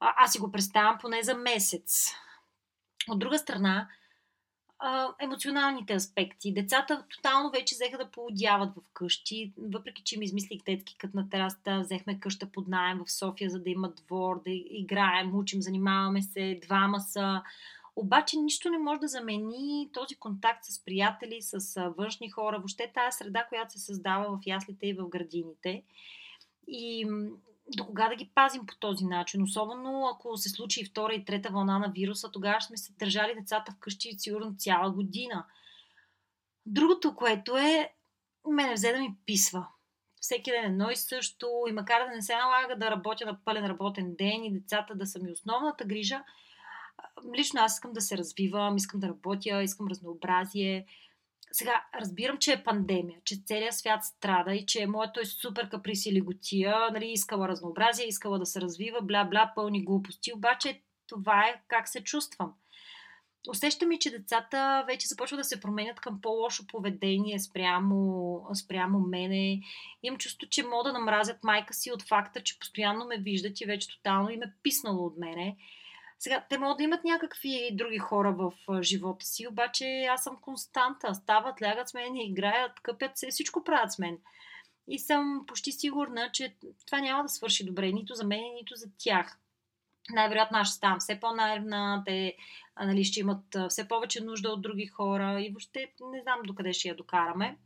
А, 0.00 0.14
аз 0.16 0.32
си 0.32 0.38
го 0.38 0.52
представям 0.52 0.98
поне 1.00 1.22
за 1.22 1.34
месец. 1.34 2.10
От 3.08 3.18
друга 3.18 3.38
страна, 3.38 3.88
емоционалните 5.20 5.94
аспекти. 5.94 6.54
Децата 6.54 7.04
тотално 7.08 7.50
вече 7.50 7.74
взеха 7.74 7.98
да 7.98 8.10
поудяват 8.10 8.74
в 8.74 8.80
къщи, 8.92 9.52
въпреки 9.58 10.02
че 10.02 10.18
ми 10.18 10.24
измислих 10.24 10.62
детски 10.62 10.96
кът 10.98 11.14
на 11.14 11.30
терасата, 11.30 11.80
взехме 11.80 12.20
къща 12.20 12.46
под 12.46 12.68
найем 12.68 13.00
в 13.06 13.12
София, 13.12 13.50
за 13.50 13.58
да 13.60 13.70
има 13.70 13.88
двор, 13.88 14.42
да 14.44 14.50
играем, 14.50 15.36
учим, 15.36 15.62
занимаваме 15.62 16.22
се, 16.22 16.58
двама 16.62 17.00
са. 17.00 17.42
Обаче 17.96 18.36
нищо 18.36 18.70
не 18.70 18.78
може 18.78 19.00
да 19.00 19.08
замени 19.08 19.90
този 19.92 20.14
контакт 20.14 20.64
с 20.64 20.84
приятели, 20.84 21.42
с 21.42 21.80
външни 21.96 22.30
хора, 22.30 22.56
въобще 22.58 22.92
тази 22.94 23.16
среда, 23.16 23.46
която 23.48 23.72
се 23.72 23.78
създава 23.78 24.36
в 24.36 24.46
яслите 24.46 24.86
и 24.86 24.92
в 24.92 25.08
градините. 25.08 25.82
И 26.68 27.06
до 27.76 27.86
кога 27.86 28.08
да 28.08 28.14
ги 28.14 28.30
пазим 28.34 28.66
по 28.66 28.76
този 28.76 29.04
начин? 29.04 29.42
Особено 29.42 30.08
ако 30.14 30.36
се 30.36 30.48
случи 30.48 30.80
и 30.80 30.84
втора 30.84 31.14
и 31.14 31.24
трета 31.24 31.50
вълна 31.50 31.78
на 31.78 31.88
вируса, 31.88 32.30
тогава 32.30 32.60
сме 32.60 32.76
се 32.76 32.92
държали 32.92 33.34
децата 33.34 33.72
вкъщи 33.72 34.18
сигурно 34.18 34.54
цяла 34.58 34.90
година. 34.90 35.44
Другото, 36.66 37.14
което 37.14 37.56
е, 37.56 37.92
мене 38.50 38.74
взе 38.74 38.92
да 38.92 38.98
ми 38.98 39.16
писва. 39.26 39.66
Всеки 40.20 40.50
ден 40.50 40.64
едно 40.64 40.90
и 40.90 40.96
също, 40.96 41.64
и 41.68 41.72
макар 41.72 42.08
да 42.08 42.14
не 42.14 42.22
се 42.22 42.36
налага 42.36 42.76
да 42.76 42.90
работя 42.90 43.26
на 43.26 43.38
пълен 43.44 43.66
работен 43.66 44.14
ден 44.18 44.44
и 44.44 44.52
децата 44.52 44.94
да 44.94 45.06
са 45.06 45.18
ми 45.18 45.32
основната 45.32 45.84
грижа, 45.84 46.24
лично 47.36 47.60
аз 47.60 47.74
искам 47.74 47.92
да 47.92 48.00
се 48.00 48.18
развивам, 48.18 48.76
искам 48.76 49.00
да 49.00 49.08
работя, 49.08 49.62
искам 49.62 49.88
разнообразие. 49.88 50.86
Сега, 51.56 51.84
разбирам, 52.00 52.38
че 52.38 52.52
е 52.52 52.64
пандемия, 52.64 53.20
че 53.24 53.36
целият 53.46 53.74
свят 53.74 54.04
страда 54.04 54.54
и 54.54 54.66
че 54.66 54.86
моето 54.86 55.20
е 55.20 55.24
супер 55.24 55.68
каприс 55.68 56.06
или 56.06 56.20
готия, 56.20 56.90
нали, 56.92 57.06
искала 57.06 57.48
разнообразие, 57.48 58.06
искала 58.06 58.38
да 58.38 58.46
се 58.46 58.60
развива, 58.60 58.98
бла-бла, 58.98 59.52
пълни 59.54 59.84
глупости, 59.84 60.32
обаче 60.34 60.80
това 61.06 61.48
е 61.48 61.62
как 61.68 61.88
се 61.88 62.04
чувствам. 62.04 62.52
Усещам 63.48 63.88
ми, 63.88 63.98
че 63.98 64.10
децата 64.10 64.84
вече 64.86 65.08
започват 65.08 65.40
да 65.40 65.44
се 65.44 65.60
променят 65.60 66.00
към 66.00 66.20
по-лошо 66.20 66.66
поведение 66.66 67.38
спрямо, 67.38 68.40
спрямо 68.54 69.00
мене. 69.00 69.60
Имам 70.02 70.18
чувство, 70.18 70.48
че 70.48 70.66
мога 70.66 70.84
да 70.84 70.98
намразят 70.98 71.44
майка 71.44 71.74
си 71.74 71.92
от 71.92 72.02
факта, 72.02 72.42
че 72.42 72.58
постоянно 72.58 73.04
ме 73.06 73.18
виждат 73.18 73.60
и 73.60 73.66
вече 73.66 73.88
тотално 73.88 74.30
им 74.30 74.42
е 74.42 74.52
писнало 74.62 75.06
от 75.06 75.18
мене. 75.18 75.56
Сега, 76.18 76.44
те 76.48 76.58
могат 76.58 76.76
да 76.76 76.82
имат 76.82 77.04
някакви 77.04 77.70
други 77.72 77.98
хора 77.98 78.32
в 78.32 78.52
живота 78.82 79.26
си, 79.26 79.48
обаче 79.48 80.06
аз 80.10 80.24
съм 80.24 80.36
константа. 80.40 81.14
Стават, 81.14 81.62
лягат 81.62 81.88
с 81.88 81.94
мен, 81.94 82.16
играят, 82.16 82.80
къпят 82.80 83.18
се, 83.18 83.30
всичко 83.30 83.64
правят 83.64 83.92
с 83.92 83.98
мен. 83.98 84.18
И 84.88 84.98
съм 84.98 85.44
почти 85.46 85.72
сигурна, 85.72 86.30
че 86.32 86.54
това 86.86 87.00
няма 87.00 87.22
да 87.22 87.28
свърши 87.28 87.64
добре, 87.64 87.92
нито 87.92 88.14
за 88.14 88.24
мен, 88.24 88.54
нито 88.54 88.76
за 88.76 88.86
тях. 88.98 89.38
Най-вероятно 90.10 90.58
аз 90.58 90.68
ще 90.68 90.76
ставам 90.76 90.98
все 91.00 91.20
по-нервна, 91.20 92.02
те 92.06 92.36
нали, 92.80 93.04
ще 93.04 93.20
имат 93.20 93.56
все 93.68 93.88
повече 93.88 94.24
нужда 94.24 94.50
от 94.50 94.62
други 94.62 94.86
хора 94.86 95.42
и 95.42 95.50
въобще 95.50 95.92
не 96.12 96.22
знам 96.22 96.38
докъде 96.44 96.72
ще 96.72 96.88
я 96.88 96.94
докараме. 96.94 97.56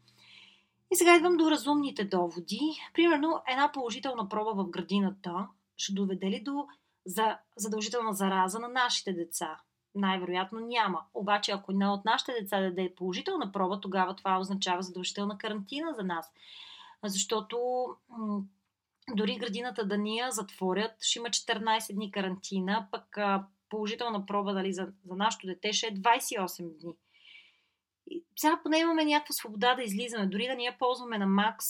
И 0.93 0.97
сега 0.97 1.17
идвам 1.17 1.37
до 1.37 1.51
разумните 1.51 2.05
доводи. 2.05 2.61
Примерно, 2.95 3.43
една 3.49 3.73
положителна 3.73 4.29
проба 4.29 4.63
в 4.63 4.71
градината 4.71 5.49
ще 5.77 5.93
доведе 5.93 6.27
ли 6.27 6.41
до 6.41 6.67
за 7.09 7.39
задължителна 7.57 8.13
зараза 8.13 8.59
на 8.59 8.69
нашите 8.69 9.13
деца? 9.13 9.61
Най-вероятно 9.95 10.61
няма. 10.61 11.05
Обаче, 11.15 11.53
ако 11.53 11.73
една 11.73 11.95
от 11.95 12.05
нашите 12.05 12.33
деца 12.33 12.61
даде 12.61 12.95
положителна 12.97 13.53
проба, 13.53 13.81
тогава 13.81 14.17
това 14.17 14.39
означава 14.39 14.83
задължителна 14.83 15.39
карантина 15.39 15.95
за 15.95 16.05
нас. 16.05 16.33
Защото 17.05 17.87
дори 19.15 19.37
градината 19.37 19.85
да 19.85 19.99
ни 19.99 20.19
я 20.19 20.31
затворят, 20.31 20.93
ще 21.01 21.19
има 21.19 21.29
14 21.29 21.95
дни 21.95 22.11
карантина, 22.11 22.89
пък 22.91 23.19
положителна 23.69 24.27
проба 24.27 24.53
дали, 24.53 24.73
за, 24.73 24.89
за 25.05 25.17
нашето 25.17 25.47
дете 25.47 25.73
ще 25.73 25.87
е 25.87 25.95
28 25.95 26.81
дни. 26.81 26.97
И 28.07 28.25
сега 28.37 28.61
поне 28.63 28.79
имаме 28.79 29.05
някаква 29.05 29.33
свобода 29.33 29.75
да 29.75 29.83
излизаме, 29.83 30.27
дори 30.27 30.47
да 30.47 30.55
ни 30.55 30.65
я 30.65 30.79
ползваме 30.79 31.19
на 31.19 31.27
макс, 31.27 31.67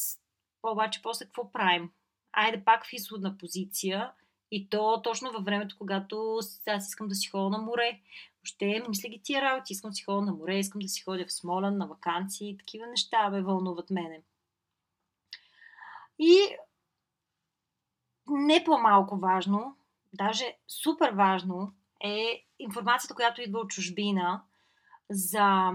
обаче 0.63 1.03
после 1.03 1.25
какво 1.25 1.53
правим? 1.53 1.91
Айде 2.33 2.65
пак 2.65 2.87
в 2.87 2.93
изходна 2.93 3.39
позиция– 3.39 4.13
и 4.51 4.69
то 4.69 5.03
точно 5.03 5.33
във 5.33 5.45
времето, 5.45 5.77
когато 5.79 6.39
аз 6.67 6.89
искам 6.89 7.09
да 7.09 7.15
си 7.15 7.29
ходя 7.29 7.51
на 7.51 7.59
море. 7.59 8.01
Още 8.45 8.85
мисля 8.89 9.09
ги 9.09 9.21
тия 9.23 9.43
работи. 9.43 9.73
Искам 9.73 9.91
да 9.91 9.95
си 9.95 10.03
ходя 10.03 10.21
на 10.21 10.33
море, 10.33 10.59
искам 10.59 10.81
да 10.81 10.89
си 10.89 11.03
ходя 11.03 11.27
в 11.27 11.33
Смолен 11.33 11.77
на 11.77 11.87
вакансии. 11.87 12.57
Такива 12.57 12.87
неща 12.87 13.31
ме 13.31 13.43
вълнуват 13.43 13.91
мене. 13.91 14.23
И 16.19 16.57
не 18.29 18.65
по-малко 18.65 19.19
важно, 19.19 19.77
даже 20.13 20.57
супер 20.69 21.11
важно 21.11 21.73
е 22.05 22.45
информацията, 22.59 23.15
която 23.15 23.43
идва 23.43 23.59
от 23.59 23.71
чужбина 23.71 24.43
за 25.11 25.73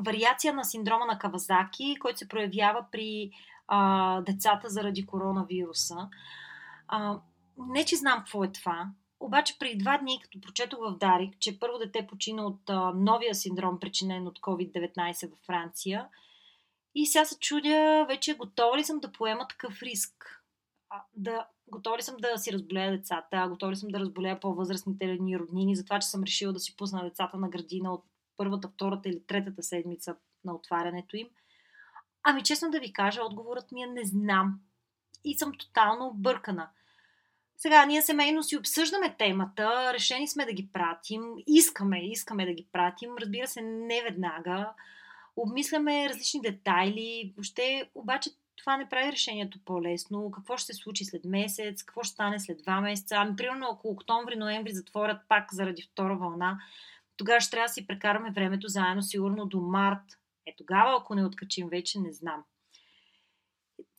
вариация 0.00 0.54
на 0.54 0.64
синдрома 0.64 1.06
на 1.06 1.18
Кавазаки, 1.18 1.96
който 2.00 2.18
се 2.18 2.28
проявява 2.28 2.86
при 2.92 3.30
а, 3.68 4.20
децата 4.20 4.68
заради 4.68 5.06
коронавируса. 5.06 6.08
А, 6.88 7.18
не, 7.58 7.84
че 7.84 7.96
знам 7.96 8.18
какво 8.18 8.44
е 8.44 8.52
това, 8.52 8.90
обаче 9.20 9.58
преди 9.58 9.78
два 9.78 9.98
дни, 9.98 10.20
като 10.22 10.40
прочетох 10.40 10.78
в 10.80 10.98
Дарик, 10.98 11.38
че 11.38 11.58
първо 11.58 11.78
дете 11.78 12.06
почина 12.06 12.46
от 12.46 12.70
а, 12.70 12.92
новия 12.94 13.34
синдром, 13.34 13.80
причинен 13.80 14.26
от 14.26 14.40
COVID-19 14.40 15.30
във 15.30 15.38
Франция, 15.38 16.08
и 16.94 17.06
сега 17.06 17.24
се 17.24 17.38
чудя, 17.38 18.04
вече 18.08 18.36
готова 18.36 18.78
ли 18.78 18.84
съм 18.84 19.00
да 19.00 19.12
поема 19.12 19.48
такъв 19.48 19.82
риск? 19.82 20.42
А, 20.90 21.02
да, 21.16 21.46
готова 21.68 21.98
ли 21.98 22.02
съм 22.02 22.16
да 22.16 22.38
си 22.38 22.52
разболея 22.52 22.90
децата? 22.90 23.46
Готова 23.48 23.72
ли 23.72 23.76
съм 23.76 23.88
да 23.88 24.00
разболея 24.00 24.40
по-възрастните 24.40 25.06
ни 25.06 25.38
роднини? 25.38 25.76
Затова, 25.76 25.98
че 25.98 26.08
съм 26.08 26.22
решила 26.22 26.52
да 26.52 26.60
си 26.60 26.76
пусна 26.76 27.04
децата 27.04 27.36
на 27.36 27.48
градина 27.48 27.92
от 27.92 28.04
първата, 28.36 28.68
втората 28.68 29.08
или 29.08 29.26
третата 29.26 29.62
седмица 29.62 30.16
на 30.44 30.54
отварянето 30.54 31.16
им? 31.16 31.28
Ами, 32.22 32.42
честно 32.42 32.70
да 32.70 32.80
ви 32.80 32.92
кажа, 32.92 33.24
отговорът 33.24 33.72
ми 33.72 33.82
е 33.82 33.86
не 33.86 34.04
знам. 34.04 34.60
И 35.24 35.38
съм 35.38 35.52
тотално 35.58 36.06
объркана– 36.06 36.68
сега, 37.64 37.86
ние 37.86 38.02
семейно 38.02 38.42
си 38.42 38.56
обсъждаме 38.56 39.14
темата, 39.18 39.92
решени 39.94 40.28
сме 40.28 40.44
да 40.44 40.52
ги 40.52 40.68
пратим, 40.72 41.22
искаме, 41.46 41.98
искаме 41.98 42.46
да 42.46 42.52
ги 42.52 42.66
пратим, 42.72 43.10
разбира 43.20 43.46
се, 43.46 43.62
не 43.62 44.02
веднага. 44.02 44.72
Обмисляме 45.36 46.08
различни 46.08 46.40
детайли, 46.40 47.32
въобще, 47.36 47.90
обаче 47.94 48.30
това 48.56 48.76
не 48.76 48.88
прави 48.88 49.12
решението 49.12 49.58
по-лесно. 49.64 50.30
Какво 50.30 50.56
ще 50.56 50.72
се 50.72 50.82
случи 50.82 51.04
след 51.04 51.24
месец, 51.24 51.82
какво 51.82 52.02
ще 52.02 52.12
стане 52.12 52.40
след 52.40 52.58
два 52.58 52.80
месеца. 52.80 53.14
Ами, 53.18 53.36
примерно, 53.36 53.66
ако 53.72 53.88
октомври-ноември 53.88 54.72
затворят 54.72 55.18
пак 55.28 55.54
заради 55.54 55.82
втора 55.82 56.16
вълна, 56.16 56.58
тогава 57.16 57.40
ще 57.40 57.50
трябва 57.50 57.66
да 57.66 57.72
си 57.72 57.86
прекараме 57.86 58.30
времето 58.30 58.68
заедно, 58.68 59.02
сигурно 59.02 59.46
до 59.46 59.60
март. 59.60 60.18
Е 60.46 60.54
тогава, 60.58 60.96
ако 61.00 61.14
не 61.14 61.24
откачим 61.24 61.68
вече, 61.68 62.00
не 62.00 62.12
знам 62.12 62.44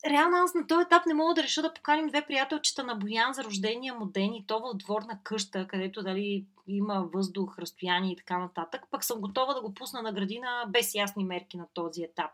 реално 0.06 0.38
аз 0.38 0.54
на 0.54 0.68
този 0.68 0.82
етап 0.82 1.06
не 1.06 1.14
мога 1.14 1.34
да 1.34 1.44
реша 1.44 1.62
да 1.62 1.74
поканим 1.74 2.08
две 2.08 2.26
приятелчета 2.26 2.84
на 2.84 2.96
Боян 2.96 3.34
за 3.34 3.44
рождения 3.44 3.94
му 3.94 4.06
ден 4.06 4.34
и 4.34 4.46
то 4.48 4.60
в 4.60 4.78
дворна 4.78 5.20
къща, 5.24 5.68
където 5.68 6.04
дали 6.04 6.46
има 6.68 7.08
въздух, 7.14 7.60
разстояние 7.60 8.14
и 8.14 8.16
така 8.16 8.38
нататък. 8.38 8.82
Пък 8.92 9.04
съм 9.04 9.22
готова 9.22 9.54
да 9.54 9.62
го 9.62 9.74
пусна 9.74 10.02
на 10.02 10.14
градина 10.14 10.66
без 10.70 10.96
ясни 10.96 11.24
мерки 11.24 11.58
на 11.58 11.68
този 11.74 12.04
етап. 12.04 12.32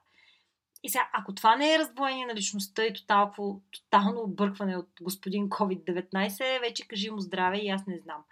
И 0.84 0.90
сега, 0.90 1.10
ако 1.14 1.36
това 1.36 1.56
не 1.56 1.74
е 1.74 1.80
раздвоение 1.80 2.26
на 2.26 2.36
личността 2.36 2.86
и 2.86 2.94
тотално, 2.94 3.62
тотално 3.72 4.22
объркване 4.22 4.78
от 4.78 4.90
господин 5.02 5.50
COVID-19, 5.50 6.60
вече 6.60 6.88
кажи 6.88 7.10
му 7.10 7.20
здраве 7.20 7.58
и 7.58 7.70
аз 7.70 7.88
не 7.88 8.00
знам. 8.04 8.24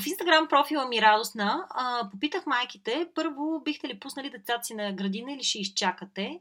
В 0.00 0.06
инстаграм 0.06 0.48
профила 0.48 0.88
ми 0.88 1.02
радостна 1.02 1.66
а, 1.70 2.10
попитах 2.10 2.46
майките, 2.46 3.08
първо 3.14 3.62
бихте 3.64 3.88
ли 3.88 4.00
пуснали 4.00 4.30
децата 4.30 4.64
си 4.64 4.74
на 4.74 4.92
градина 4.92 5.32
или 5.32 5.42
ще 5.42 5.58
изчакате? 5.58 6.40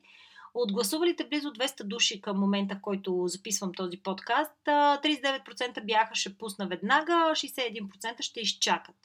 От 0.53 0.71
гласувалите 0.71 1.27
близо 1.27 1.53
200 1.53 1.83
души 1.83 2.21
към 2.21 2.39
момента, 2.39 2.75
в 2.75 2.81
който 2.81 3.27
записвам 3.27 3.71
този 3.73 3.97
подкаст, 3.97 4.51
39% 4.65 5.85
бяха 5.85 6.15
ще 6.15 6.37
пусна 6.37 6.67
веднага, 6.67 7.13
61% 7.13 8.21
ще 8.21 8.39
изчакат. 8.39 8.95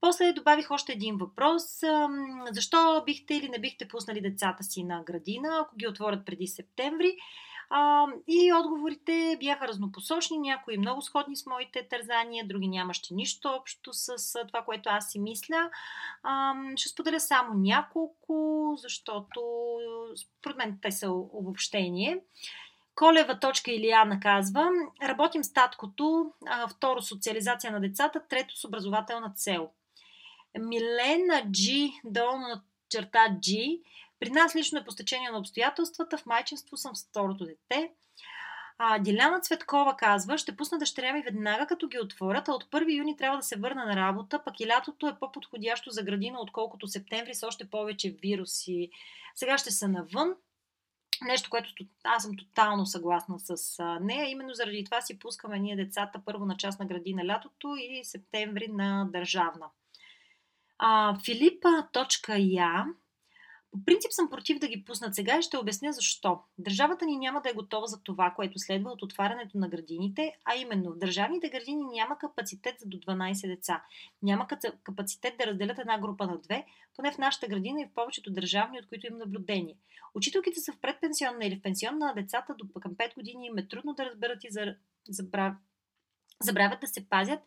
После 0.00 0.32
добавих 0.32 0.70
още 0.70 0.92
един 0.92 1.16
въпрос. 1.16 1.62
Защо 2.50 3.02
бихте 3.06 3.34
или 3.34 3.48
не 3.48 3.58
бихте 3.58 3.88
пуснали 3.88 4.20
децата 4.20 4.64
си 4.64 4.84
на 4.84 5.02
градина, 5.02 5.58
ако 5.60 5.76
ги 5.76 5.88
отворят 5.88 6.26
преди 6.26 6.46
септември? 6.46 7.16
А, 7.70 8.06
и 8.28 8.52
отговорите 8.52 9.36
бяха 9.40 9.68
разнопосочни, 9.68 10.38
някои 10.38 10.78
много 10.78 11.02
сходни 11.02 11.36
с 11.36 11.46
моите 11.46 11.88
тързания, 11.88 12.46
други 12.46 12.68
нямащи 12.68 13.14
нищо 13.14 13.48
общо 13.48 13.92
с 13.92 14.16
това, 14.46 14.62
което 14.62 14.88
аз 14.88 15.10
си 15.10 15.18
мисля. 15.18 15.70
А, 16.22 16.54
ще 16.76 16.88
споделя 16.88 17.20
само 17.20 17.54
няколко, 17.54 18.72
защото 18.76 19.42
според 20.16 20.56
мен 20.56 20.78
те 20.82 20.92
са 20.92 21.10
обобщение. 21.10 22.20
Колева 22.94 23.40
точка 23.40 23.70
Илияна 23.72 24.20
казва, 24.20 24.70
работим 25.02 25.44
с 25.44 25.52
таткото, 25.52 26.32
второ 26.70 27.02
социализация 27.02 27.72
на 27.72 27.80
децата, 27.80 28.20
трето 28.28 28.58
с 28.58 28.64
образователна 28.64 29.32
цел. 29.36 29.70
Милена 30.58 31.42
Джи, 31.52 31.92
долна 32.04 32.62
черта 32.88 33.36
Джи, 33.40 33.80
при 34.24 34.30
нас 34.30 34.56
лично 34.56 34.78
е 34.78 34.84
по 34.84 34.90
стечение 34.90 35.30
на 35.30 35.38
обстоятелствата. 35.38 36.18
В 36.18 36.26
майчинство 36.26 36.76
съм 36.76 36.92
второто 37.10 37.44
дете. 37.44 37.92
А, 38.78 38.98
Диляна 38.98 39.40
Цветкова 39.40 39.96
казва, 39.96 40.38
ще 40.38 40.56
пусна 40.56 40.78
дъщеря 40.78 41.12
ми 41.12 41.22
веднага 41.22 41.66
като 41.66 41.88
ги 41.88 41.98
отворят, 41.98 42.48
а 42.48 42.52
от 42.52 42.64
1 42.64 42.98
юни 42.98 43.16
трябва 43.16 43.36
да 43.36 43.42
се 43.42 43.56
върна 43.56 43.84
на 43.84 43.96
работа, 43.96 44.44
пък 44.44 44.60
и 44.60 44.66
лятото 44.66 45.08
е 45.08 45.18
по-подходящо 45.18 45.90
за 45.90 46.02
градина, 46.02 46.40
отколкото 46.40 46.86
септември 46.86 47.34
с 47.34 47.46
още 47.46 47.70
повече 47.70 48.10
вируси. 48.22 48.90
Сега 49.34 49.58
ще 49.58 49.70
са 49.70 49.88
навън. 49.88 50.34
Нещо, 51.22 51.50
което 51.50 51.68
аз 52.04 52.22
съм 52.22 52.36
тотално 52.36 52.86
съгласна 52.86 53.36
с 53.38 53.82
нея. 54.00 54.30
Именно 54.30 54.54
заради 54.54 54.84
това 54.84 55.00
си 55.00 55.18
пускаме 55.18 55.58
ние 55.58 55.76
децата 55.76 56.22
първо 56.24 56.46
на 56.46 56.56
част 56.56 56.80
на 56.80 56.86
градина 56.86 57.26
лятото 57.26 57.76
и 57.78 58.04
септември 58.04 58.68
на 58.68 59.08
държавна. 59.12 59.66
А, 60.78 61.18
Филипа.я 61.24 62.86
по 63.74 63.84
принцип 63.84 64.12
съм 64.12 64.30
против 64.30 64.58
да 64.58 64.68
ги 64.68 64.84
пуснат 64.84 65.14
сега 65.14 65.38
и 65.38 65.42
ще 65.42 65.56
обясня 65.56 65.92
защо. 65.92 66.40
Държавата 66.58 67.06
ни 67.06 67.16
няма 67.16 67.40
да 67.40 67.50
е 67.50 67.52
готова 67.52 67.86
за 67.86 68.02
това, 68.02 68.32
което 68.36 68.58
следва 68.58 68.90
от 68.90 69.02
отварянето 69.02 69.58
на 69.58 69.68
градините, 69.68 70.36
а 70.44 70.56
именно 70.56 70.92
в 70.92 70.98
държавните 70.98 71.48
градини 71.48 71.84
няма 71.84 72.18
капацитет 72.18 72.74
за 72.78 72.88
до 72.88 72.96
12 72.96 73.48
деца. 73.48 73.84
Няма 74.22 74.46
капацитет 74.82 75.34
да 75.38 75.46
разделят 75.46 75.78
една 75.78 75.98
група 75.98 76.26
на 76.26 76.38
две, 76.38 76.66
поне 76.96 77.12
в 77.12 77.18
нашата 77.18 77.46
градина 77.46 77.80
и 77.80 77.86
в 77.86 77.94
повечето 77.94 78.30
държавни, 78.30 78.78
от 78.78 78.88
които 78.88 79.06
им 79.06 79.16
наблюдение. 79.16 79.76
Учителките 80.14 80.60
са 80.60 80.72
в 80.72 80.80
предпенсионна 80.80 81.44
или 81.44 81.56
в 81.56 81.62
пенсионна 81.62 82.06
на 82.06 82.14
децата 82.14 82.54
до 82.54 82.80
към 82.80 82.94
5 82.94 83.14
години 83.14 83.46
им 83.46 83.58
е 83.58 83.68
трудно 83.68 83.94
да 83.94 84.04
разберат 84.04 84.44
и 84.44 84.50
за, 84.50 84.74
забравят 85.08 85.58
забравят 86.42 86.80
да 86.80 86.86
се 86.86 87.08
пазят 87.08 87.40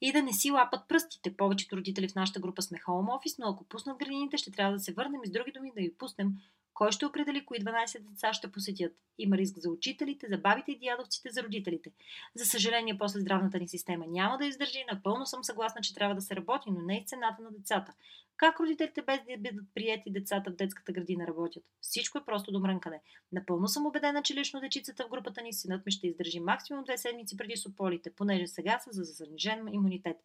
и 0.00 0.12
да 0.12 0.22
не 0.22 0.32
си 0.32 0.50
лапат 0.50 0.88
пръстите. 0.88 1.36
Повечето 1.36 1.76
родители 1.76 2.08
в 2.08 2.14
нашата 2.14 2.40
група 2.40 2.62
сме 2.62 2.78
home 2.78 3.08
office, 3.08 3.38
но 3.38 3.48
ако 3.48 3.64
пуснат 3.64 3.98
градините, 3.98 4.38
ще 4.38 4.50
трябва 4.50 4.72
да 4.72 4.80
се 4.80 4.92
върнем 4.92 5.20
и 5.24 5.28
с 5.28 5.30
други 5.30 5.52
думи 5.52 5.72
да 5.74 5.80
ги 5.80 5.94
пуснем. 5.98 6.32
Кой 6.74 6.92
ще 6.92 7.06
определи 7.06 7.44
кои 7.44 7.58
12 7.58 8.00
деца 8.00 8.32
ще 8.32 8.52
посетят? 8.52 8.92
Има 9.18 9.36
риск 9.36 9.58
за 9.58 9.70
учителите, 9.70 10.26
за 10.28 10.38
бабите 10.38 10.72
и 10.72 10.78
дядовците, 10.78 11.30
за 11.30 11.42
родителите. 11.42 11.90
За 12.34 12.46
съжаление, 12.46 12.98
после 12.98 13.20
здравната 13.20 13.58
ни 13.58 13.68
система 13.68 14.04
няма 14.08 14.38
да 14.38 14.46
издържи. 14.46 14.84
Напълно 14.92 15.26
съм 15.26 15.44
съгласна, 15.44 15.80
че 15.80 15.94
трябва 15.94 16.14
да 16.14 16.20
се 16.20 16.36
работи, 16.36 16.70
но 16.70 16.82
не 16.82 16.96
и 16.96 17.06
цената 17.06 17.42
на 17.42 17.50
децата. 17.50 17.92
Как 18.38 18.60
родителите 18.60 19.02
без 19.02 19.20
да 19.20 19.38
бъдат 19.38 19.66
приети 19.74 20.10
децата 20.10 20.50
в 20.50 20.56
детската 20.56 20.92
градина 20.92 21.26
работят? 21.26 21.64
Всичко 21.80 22.18
е 22.18 22.24
просто 22.24 22.52
до 22.52 22.60
мрънкане. 22.60 23.00
Напълно 23.32 23.68
съм 23.68 23.86
убедена, 23.86 24.22
че 24.22 24.34
лично 24.34 24.60
дечицата 24.60 25.04
в 25.04 25.08
групата 25.08 25.42
ни, 25.42 25.52
синът 25.52 25.86
ми 25.86 25.92
ще 25.92 26.06
издържи 26.06 26.40
максимум 26.40 26.84
две 26.84 26.98
седмици 26.98 27.36
преди 27.36 27.56
сополите, 27.56 28.10
понеже 28.10 28.46
сега 28.46 28.78
са 28.78 28.90
за 28.92 29.02
занижен 29.04 29.68
имунитет. 29.72 30.16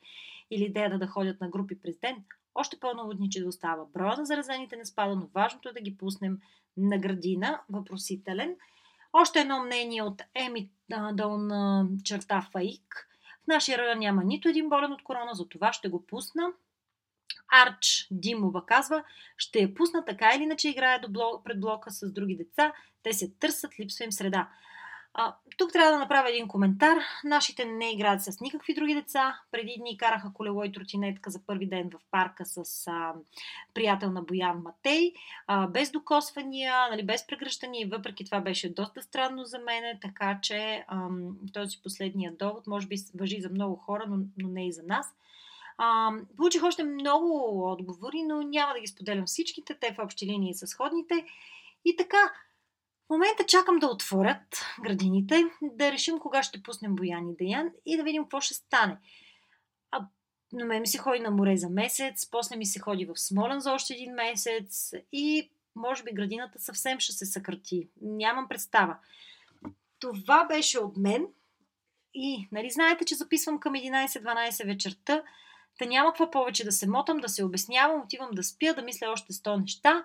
Или 0.52 0.64
идеята 0.64 0.98
да 0.98 1.08
ходят 1.08 1.42
на 1.42 1.50
групи 1.50 1.82
през 1.82 1.98
ден, 1.98 2.24
още 2.56 2.80
по-наводниче 2.80 3.42
да 3.42 3.48
остава. 3.48 3.86
Броя 3.94 4.18
на 4.18 4.26
заразените 4.26 4.76
не 4.76 4.86
спада, 4.86 5.16
но 5.16 5.30
важното 5.34 5.70
е 5.70 5.74
да 5.74 5.82
ги 5.82 5.98
пуснем 5.98 6.40
на 6.78 6.98
градина, 6.98 7.62
въпросителен. 7.70 8.56
Още 9.14 9.40
едно 9.40 9.64
мнение 9.64 10.04
от 10.04 10.22
Еми 10.36 10.70
Дон 11.14 11.50
черта 12.04 12.48
Фаик. 12.52 13.10
В 13.44 13.48
нашия 13.48 13.78
район 13.78 14.00
няма 14.00 14.24
нито 14.24 14.50
един 14.50 14.70
болен 14.70 14.92
от 14.92 15.04
корона, 15.04 15.34
за 15.34 15.50
това 15.50 15.74
ще 15.74 15.90
го 15.90 16.06
пусна. 16.06 16.54
Арч 17.54 18.08
Димова 18.12 18.66
казва, 18.66 19.04
ще 19.38 19.60
я 19.60 19.74
пусна 19.74 20.06
така 20.06 20.32
или 20.36 20.44
иначе 20.44 20.70
играе 20.70 21.00
до 21.00 21.10
блок, 21.10 21.44
пред 21.44 21.60
блока 21.62 21.92
с 21.92 22.14
други 22.14 22.36
деца. 22.36 22.74
Те 23.04 23.14
се 23.14 23.32
търсят, 23.40 23.80
липсва 23.80 24.06
им 24.06 24.12
среда. 24.12 24.50
А, 25.16 25.36
тук 25.58 25.72
трябва 25.72 25.92
да 25.92 26.00
направя 26.00 26.30
един 26.30 26.48
коментар. 26.48 26.98
Нашите 27.24 27.66
не 27.66 27.92
играят 27.92 28.24
с 28.24 28.42
никакви 28.42 28.74
други 28.74 28.94
деца. 28.94 29.40
Преди 29.52 29.76
дни 29.80 29.98
караха 29.98 30.32
колело 30.34 30.64
и 30.64 30.72
тротинетка 30.72 31.30
за 31.30 31.46
първи 31.46 31.66
ден 31.66 31.90
в 31.90 32.12
парка 32.12 32.46
с 32.46 32.88
а, 32.88 33.14
приятел 33.74 34.12
на 34.12 34.22
Боян 34.22 34.62
Матей, 34.62 35.14
а, 35.48 35.68
без 35.68 35.92
докосвания, 35.92 36.90
нали, 36.90 37.06
без 37.06 37.28
прегръщания 37.28 37.88
въпреки 37.88 38.26
това 38.26 38.42
беше 38.42 38.74
доста 38.74 39.02
странно 39.02 39.44
за 39.44 39.60
мене, 39.60 40.00
така 40.02 40.40
че 40.42 40.86
а, 40.88 41.08
този 41.54 41.82
последния 41.84 42.32
довод 42.32 42.68
може 42.68 42.88
би 42.88 42.96
въжи 43.16 43.42
за 43.42 43.50
много 43.50 43.76
хора, 43.76 44.06
но, 44.08 44.18
но 44.38 44.50
не 44.50 44.68
и 44.68 44.72
за 44.72 44.84
нас. 44.84 45.14
А, 45.78 46.12
получих 46.38 46.64
още 46.64 46.84
много 46.84 47.60
отговори, 47.72 48.24
но 48.24 48.42
няма 48.42 48.74
да 48.74 48.80
ги 48.80 48.88
споделям 48.88 49.26
всичките. 49.26 49.78
Те 49.80 49.94
в 49.94 50.04
общи 50.04 50.26
линии 50.26 50.54
са 50.54 50.68
сходните. 50.68 51.26
И 51.86 51.96
така, 51.96 52.32
в 53.06 53.10
момента 53.10 53.46
чакам 53.46 53.80
да 53.80 53.88
отворят 53.88 54.66
градините, 54.84 55.44
да 55.62 55.92
решим 55.92 56.20
кога 56.20 56.44
ще 56.44 56.64
пуснем 56.64 56.96
Боян 56.96 57.30
и 57.30 57.36
Даян 57.36 57.70
и 57.86 57.98
да 57.98 58.04
видим 58.04 58.24
какво 58.24 58.42
ще 58.42 58.54
стане. 58.54 58.98
А, 59.92 60.06
на 60.54 60.66
мен 60.66 60.82
ми 60.82 60.88
се 60.88 60.98
ходи 60.98 61.20
на 61.20 61.32
море 61.32 61.58
за 61.58 61.70
месец, 61.70 62.30
после 62.32 62.56
ми 62.56 62.66
се 62.66 62.80
ходи 62.80 63.06
в 63.06 63.18
Смолен 63.18 63.60
за 63.60 63.74
още 63.74 63.94
един 63.94 64.14
месец 64.14 64.94
и 65.12 65.50
може 65.76 66.04
би 66.04 66.14
градината 66.14 66.60
съвсем 66.60 67.00
ще 67.00 67.12
се 67.12 67.26
съкрати. 67.26 67.88
Нямам 68.02 68.48
представа. 68.48 68.98
Това 70.00 70.46
беше 70.46 70.80
от 70.80 70.98
мен. 70.98 71.28
И, 72.14 72.48
нали, 72.52 72.70
знаете, 72.70 73.06
че 73.06 73.16
записвам 73.16 73.60
към 73.60 73.74
11-12 73.74 74.66
вечерта. 74.66 75.24
Та 75.80 75.86
няма 75.86 76.10
какво 76.10 76.32
повече 76.32 76.64
да 76.64 76.72
се 76.72 76.90
мотам, 76.90 77.18
да 77.18 77.30
се 77.30 77.46
обяснявам, 77.46 78.02
отивам 78.02 78.30
да 78.32 78.44
спя, 78.44 78.74
да 78.74 78.82
мисля 78.82 79.10
още 79.12 79.34
100 79.34 79.62
неща. 79.62 80.04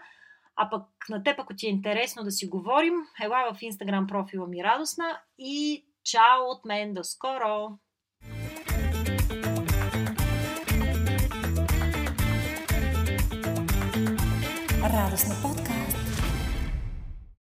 А 0.56 0.70
пък 0.70 0.84
на 1.08 1.22
теб, 1.22 1.38
ако 1.38 1.54
ти 1.54 1.66
е 1.66 1.70
интересно 1.70 2.24
да 2.24 2.30
си 2.30 2.48
говорим, 2.48 2.94
ела 3.22 3.54
в 3.54 3.62
инстаграм 3.62 4.06
профила 4.06 4.46
ми 4.46 4.64
радостна 4.64 5.20
и 5.38 5.84
чао 6.04 6.50
от 6.50 6.64
мен 6.64 6.94
до 6.94 7.04
скоро! 7.04 7.78
Радостна 14.82 15.34
подкаст 15.42 15.67